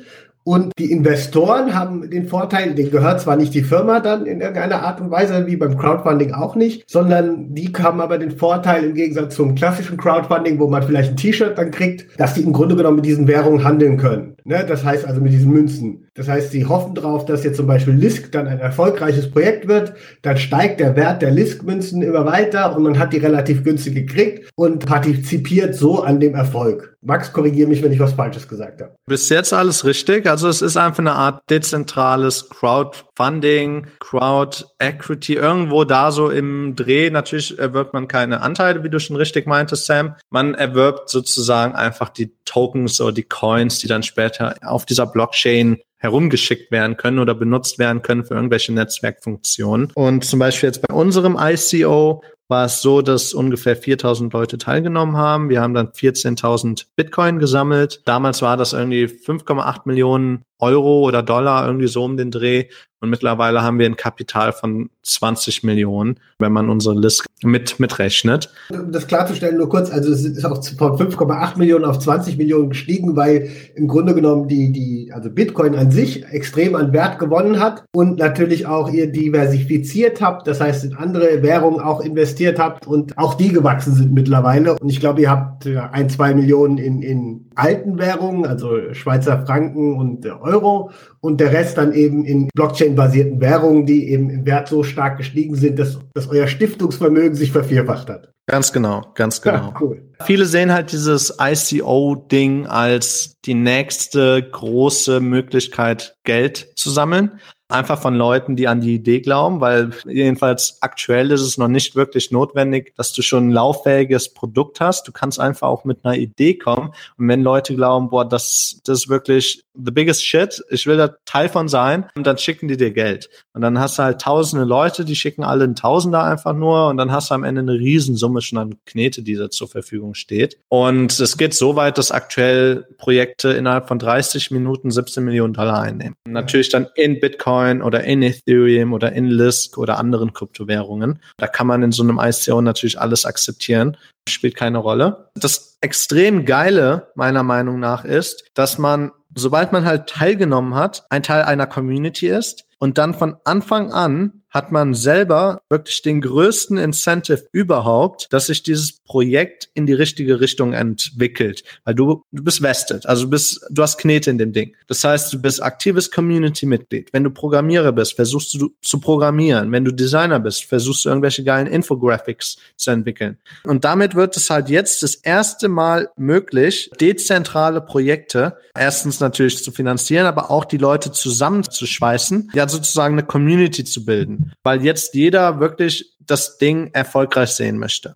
Und 0.47 0.73
die 0.77 0.91
Investoren 0.91 1.73
haben 1.73 2.07
den 2.07 2.27
Vorteil, 2.27 2.75
denen 2.75 2.91
gehört 2.91 3.19
zwar 3.19 3.35
nicht 3.35 3.55
die 3.55 3.63
Firma 3.63 3.99
dann 3.99 4.27
in 4.27 4.41
irgendeiner 4.41 4.83
Art 4.83 5.01
und 5.01 5.09
Weise, 5.09 5.47
wie 5.47 5.55
beim 5.55 5.75
Crowdfunding 5.75 6.33
auch 6.33 6.55
nicht, 6.55 6.87
sondern 6.87 7.55
die 7.55 7.73
haben 7.73 7.99
aber 7.99 8.19
den 8.19 8.29
Vorteil 8.29 8.83
im 8.83 8.93
Gegensatz 8.93 9.35
zum 9.35 9.55
klassischen 9.55 9.97
Crowdfunding, 9.97 10.59
wo 10.59 10.67
man 10.67 10.83
vielleicht 10.83 11.13
ein 11.13 11.17
T-Shirt 11.17 11.57
dann 11.57 11.71
kriegt, 11.71 12.19
dass 12.19 12.35
die 12.35 12.43
im 12.43 12.53
Grunde 12.53 12.75
genommen 12.75 12.97
mit 12.97 13.07
diesen 13.07 13.27
Währungen 13.27 13.63
handeln 13.63 13.97
können. 13.97 14.35
Ne? 14.43 14.63
Das 14.67 14.85
heißt 14.85 15.07
also 15.07 15.19
mit 15.19 15.33
diesen 15.33 15.51
Münzen. 15.51 16.04
Das 16.17 16.29
heißt, 16.29 16.51
sie 16.51 16.65
hoffen 16.65 16.95
darauf, 16.95 17.25
dass 17.25 17.43
jetzt 17.43 17.57
zum 17.57 17.67
Beispiel 17.67 17.93
Lisk 17.93 18.31
dann 18.31 18.47
ein 18.47 18.59
erfolgreiches 18.59 19.29
Projekt 19.29 19.67
wird. 19.67 19.93
Dann 20.21 20.37
steigt 20.37 20.79
der 20.79 20.95
Wert 20.95 21.21
der 21.21 21.31
Lisk-Münzen 21.31 22.01
immer 22.01 22.25
weiter 22.25 22.73
und 22.73 22.83
man 22.83 22.97
hat 22.97 23.11
die 23.11 23.17
relativ 23.17 23.65
günstig 23.65 23.95
gekriegt 23.95 24.49
und 24.55 24.85
partizipiert 24.85 25.75
so 25.75 26.01
an 26.01 26.21
dem 26.21 26.33
Erfolg. 26.33 26.95
Max, 27.01 27.33
korrigiere 27.33 27.67
mich, 27.67 27.83
wenn 27.83 27.91
ich 27.91 27.99
was 27.99 28.13
Falsches 28.13 28.47
gesagt 28.47 28.81
habe. 28.81 28.95
Bis 29.05 29.27
jetzt 29.27 29.53
alles 29.53 29.83
richtig. 29.83 30.25
Also 30.25 30.47
es 30.47 30.61
ist 30.61 30.77
einfach 30.77 30.99
eine 30.99 31.13
Art 31.13 31.41
dezentrales 31.49 32.49
Crowdfunding, 32.49 33.87
Crowd 33.99 34.65
Equity, 34.79 35.33
irgendwo 35.33 35.83
da 35.83 36.11
so 36.11 36.29
im 36.29 36.75
Dreh. 36.75 37.09
Natürlich 37.09 37.59
erwirbt 37.59 37.93
man 37.93 38.07
keine 38.07 38.41
Anteile, 38.41 38.83
wie 38.83 38.89
du 38.89 38.99
schon 38.99 39.17
richtig 39.17 39.47
meintest, 39.47 39.85
Sam. 39.85 40.15
Man 40.29 40.55
erwirbt 40.55 41.09
sozusagen 41.09 41.75
einfach 41.75 42.07
die 42.09 42.31
Tokens 42.45 43.01
oder 43.01 43.11
die 43.11 43.23
Coins, 43.23 43.79
die 43.79 43.87
dann 43.87 44.01
später 44.01 44.55
auf 44.63 44.85
dieser 44.85 45.05
Blockchain 45.05 45.77
herumgeschickt 46.05 46.71
werden 46.71 46.97
können 46.97 47.19
oder 47.19 47.35
benutzt 47.35 47.79
werden 47.79 48.01
können 48.01 48.25
für 48.25 48.35
irgendwelche 48.35 48.73
Netzwerkfunktionen. 48.73 49.91
Und 49.95 50.23
zum 50.23 50.39
Beispiel 50.39 50.67
jetzt 50.67 50.81
bei 50.87 50.93
unserem 50.93 51.37
ICO 51.39 52.23
war 52.47 52.65
es 52.65 52.81
so, 52.81 53.01
dass 53.01 53.33
ungefähr 53.33 53.75
4000 53.75 54.31
Leute 54.33 54.57
teilgenommen 54.57 55.17
haben. 55.17 55.49
Wir 55.49 55.61
haben 55.61 55.73
dann 55.73 55.87
14.000 55.87 56.85
Bitcoin 56.95 57.39
gesammelt. 57.39 58.01
Damals 58.05 58.41
war 58.41 58.55
das 58.57 58.73
irgendwie 58.73 59.05
5,8 59.05 59.81
Millionen 59.85 60.43
Euro 60.59 61.01
oder 61.01 61.21
Dollar, 61.21 61.65
irgendwie 61.65 61.87
so 61.87 62.03
um 62.03 62.17
den 62.17 62.31
Dreh. 62.31 62.65
Und 63.01 63.09
mittlerweile 63.09 63.61
haben 63.61 63.77
wir 63.77 63.85
ein 63.85 63.97
Kapital 63.97 64.51
von 64.51 64.89
20 65.03 65.63
Millionen, 65.63 66.19
wenn 66.39 66.51
man 66.51 66.69
unsere 66.69 66.95
List 66.95 67.25
mit, 67.43 67.79
mitrechnet. 67.79 68.51
Um 68.71 68.91
das 68.91 69.05
klarzustellen, 69.05 69.57
nur 69.57 69.69
kurz, 69.69 69.91
also 69.91 70.11
es 70.11 70.23
ist 70.23 70.45
auch 70.45 70.63
von 70.63 70.93
5,8 70.93 71.57
Millionen 71.59 71.85
auf 71.85 71.99
20 71.99 72.37
Millionen 72.37 72.69
gestiegen, 72.69 73.15
weil 73.15 73.49
im 73.75 73.87
Grunde 73.87 74.15
genommen 74.15 74.47
die, 74.47 74.71
die, 74.71 75.11
also 75.13 75.29
Bitcoin 75.29 75.75
an 75.75 75.91
sich 75.91 76.25
extrem 76.25 76.73
an 76.73 76.93
Wert 76.93 77.19
gewonnen 77.19 77.59
hat 77.59 77.83
und 77.93 78.17
natürlich 78.17 78.65
auch 78.65 78.89
ihr 78.89 79.11
diversifiziert 79.11 80.21
habt, 80.21 80.47
das 80.47 80.59
heißt 80.59 80.85
in 80.85 80.95
andere 80.95 81.43
Währungen 81.43 81.81
auch 81.81 82.01
investiert 82.01 82.34
habt 82.59 82.87
und 82.87 83.17
auch 83.17 83.33
die 83.35 83.49
gewachsen 83.49 83.93
sind 83.93 84.13
mittlerweile. 84.13 84.75
Und 84.77 84.89
ich 84.89 84.99
glaube, 84.99 85.21
ihr 85.21 85.29
habt 85.29 85.67
ein, 85.67 86.09
zwei 86.09 86.33
Millionen 86.33 86.77
in, 86.77 87.01
in 87.01 87.49
alten 87.55 87.97
Währungen, 87.97 88.45
also 88.45 88.93
Schweizer 88.93 89.45
Franken 89.45 89.97
und 89.97 90.25
Euro 90.25 90.91
und 91.25 91.39
der 91.39 91.51
Rest 91.51 91.77
dann 91.77 91.93
eben 91.93 92.23
in 92.23 92.47
Blockchain-basierten 92.53 93.41
Währungen, 93.41 93.85
die 93.85 94.09
eben 94.09 94.29
im 94.29 94.45
Wert 94.45 94.67
so 94.67 94.83
stark 94.83 95.17
gestiegen 95.17 95.55
sind, 95.55 95.79
dass, 95.79 95.99
dass 96.13 96.29
euer 96.29 96.47
Stiftungsvermögen 96.47 97.35
sich 97.35 97.51
vervierfacht 97.51 98.09
hat. 98.09 98.31
Ganz 98.47 98.71
genau, 98.71 99.01
ganz 99.15 99.41
genau. 99.41 99.55
Ja, 99.55 99.73
cool. 99.81 100.03
Viele 100.23 100.45
sehen 100.45 100.71
halt 100.71 100.91
dieses 100.91 101.37
ICO-Ding 101.41 102.67
als 102.67 103.35
die 103.45 103.55
nächste 103.55 104.47
große 104.51 105.19
Möglichkeit, 105.19 106.15
Geld 106.23 106.71
zu 106.75 106.91
sammeln 106.91 107.39
einfach 107.67 107.99
von 107.99 108.15
Leuten, 108.15 108.55
die 108.55 108.67
an 108.67 108.81
die 108.81 108.95
Idee 108.95 109.21
glauben, 109.21 109.59
weil 109.59 109.91
jedenfalls 110.05 110.77
aktuell 110.81 111.31
ist 111.31 111.41
es 111.41 111.57
noch 111.57 111.67
nicht 111.67 111.95
wirklich 111.95 112.31
notwendig, 112.31 112.93
dass 112.95 113.11
du 113.11 113.21
schon 113.21 113.47
ein 113.47 113.51
lauffähiges 113.51 114.33
Produkt 114.33 114.79
hast. 114.79 115.07
Du 115.07 115.11
kannst 115.11 115.39
einfach 115.39 115.67
auch 115.67 115.83
mit 115.83 116.05
einer 116.05 116.15
Idee 116.15 116.55
kommen. 116.57 116.89
Und 117.17 117.27
wenn 117.27 117.41
Leute 117.41 117.75
glauben, 117.75 118.09
boah, 118.09 118.27
das, 118.27 118.81
das 118.83 118.99
ist 118.99 119.09
wirklich 119.09 119.63
the 119.73 119.91
biggest 119.91 120.25
shit, 120.25 120.63
ich 120.69 120.85
will 120.85 120.97
da 120.97 121.14
Teil 121.25 121.49
von 121.49 121.67
sein, 121.67 122.05
und 122.15 122.25
dann 122.27 122.37
schicken 122.37 122.67
die 122.67 122.77
dir 122.77 122.91
Geld. 122.91 123.29
Und 123.53 123.61
dann 123.61 123.79
hast 123.79 123.97
du 123.99 124.03
halt 124.03 124.21
tausende 124.21 124.65
Leute, 124.65 125.05
die 125.05 125.15
schicken 125.15 125.43
alle 125.43 125.63
einen 125.63 125.75
Tausender 125.75 126.23
einfach 126.23 126.53
nur 126.53 126.89
und 126.89 126.97
dann 126.97 127.11
hast 127.11 127.31
du 127.31 127.35
am 127.35 127.43
Ende 127.43 127.61
eine 127.61 127.73
Riesensumme 127.73 128.41
schon 128.41 128.57
an 128.57 128.75
Knete, 128.85 129.21
die 129.23 129.35
da 129.35 129.49
zur 129.49 129.67
Verfügung 129.67 130.13
steht. 130.13 130.57
Und 130.69 131.19
es 131.19 131.37
geht 131.37 131.53
so 131.53 131.75
weit, 131.75 131.97
dass 131.97 132.11
aktuell 132.11 132.85
Projekte 132.97 133.49
innerhalb 133.49 133.87
von 133.87 133.99
30 133.99 134.51
Minuten 134.51 134.91
17 134.91 135.23
Millionen 135.23 135.53
Dollar 135.53 135.81
einnehmen. 135.81 136.15
natürlich 136.27 136.69
dann 136.69 136.87
in 136.95 137.19
Bitcoin 137.19 137.81
oder 137.81 138.03
in 138.03 138.21
Ethereum 138.21 138.93
oder 138.93 139.11
in 139.13 139.27
Lisk 139.27 139.77
oder 139.77 139.97
anderen 139.97 140.33
Kryptowährungen. 140.33 141.19
Da 141.37 141.47
kann 141.47 141.67
man 141.67 141.83
in 141.83 141.91
so 141.91 142.03
einem 142.03 142.19
ICO 142.21 142.61
natürlich 142.61 142.99
alles 142.99 143.25
akzeptieren. 143.25 143.97
Spielt 144.27 144.55
keine 144.55 144.79
Rolle. 144.79 145.29
Das 145.35 145.77
extrem 145.81 146.45
geile 146.45 147.11
meiner 147.15 147.43
Meinung 147.43 147.79
nach 147.79 148.05
ist, 148.05 148.43
dass 148.55 148.79
man, 148.79 149.11
sobald 149.35 149.71
man 149.71 149.85
halt 149.85 150.07
teilgenommen 150.07 150.75
hat, 150.75 151.05
ein 151.09 151.23
Teil 151.23 151.43
einer 151.43 151.67
Community 151.67 152.27
ist 152.27 152.65
und 152.79 152.97
dann 152.97 153.13
von 153.13 153.35
Anfang 153.43 153.91
an 153.91 154.43
hat 154.55 154.71
man 154.71 154.93
selber 154.93 155.61
wirklich 155.69 156.01
den 156.01 156.21
größten 156.21 156.77
Incentive 156.77 157.45
überhaupt, 157.51 158.27
dass 158.31 158.47
sich 158.47 158.63
dieses 158.63 158.93
Projekt 158.93 159.69
in 159.73 159.85
die 159.85 159.91
richtige 159.91 160.39
Richtung 160.39 160.71
entwickelt. 160.71 161.65
Weil 161.83 161.93
du, 161.93 162.23
du 162.31 162.41
bist 162.41 162.61
vested, 162.61 163.05
also 163.05 163.25
du 163.25 163.31
bist, 163.31 163.59
du 163.69 163.81
hast 163.83 163.97
Knete 163.97 164.29
in 164.29 164.37
dem 164.37 164.53
Ding. 164.53 164.73
Das 164.87 165.03
heißt, 165.03 165.33
du 165.33 165.41
bist 165.41 165.61
aktives 165.61 166.09
Community-Mitglied. 166.09 167.09
Wenn 167.11 167.25
du 167.25 167.31
Programmierer 167.31 167.91
bist, 167.91 168.13
versuchst 168.13 168.53
du 168.53 168.69
zu 168.81 169.01
programmieren. 169.01 169.73
Wenn 169.73 169.83
du 169.83 169.91
Designer 169.91 170.39
bist, 170.39 170.63
versuchst 170.63 171.03
du 171.03 171.09
irgendwelche 171.09 171.43
geilen 171.43 171.67
Infographics 171.67 172.55
zu 172.77 172.91
entwickeln. 172.91 173.37
Und 173.65 173.83
damit 173.83 174.15
wird 174.15 174.37
es 174.37 174.49
halt 174.49 174.69
jetzt 174.69 175.03
das 175.03 175.15
erste 175.15 175.67
Mal 175.67 176.11
möglich, 176.15 176.89
dezentrale 177.01 177.81
Projekte 177.81 178.57
erstens 178.73 179.19
natürlich 179.19 179.61
zu 179.61 179.73
finanzieren, 179.73 180.27
aber 180.27 180.49
auch 180.49 180.63
die 180.63 180.77
Leute 180.77 181.11
zusammenzuschweißen, 181.11 182.51
ja 182.53 182.69
sozusagen 182.69 183.15
eine 183.15 183.27
Community 183.27 183.83
zu 183.83 184.05
bilden 184.05 184.44
weil 184.63 184.83
jetzt 184.83 185.13
jeder 185.13 185.59
wirklich 185.59 186.15
das 186.19 186.57
Ding 186.57 186.89
erfolgreich 186.93 187.51
sehen 187.51 187.77
möchte. 187.77 188.15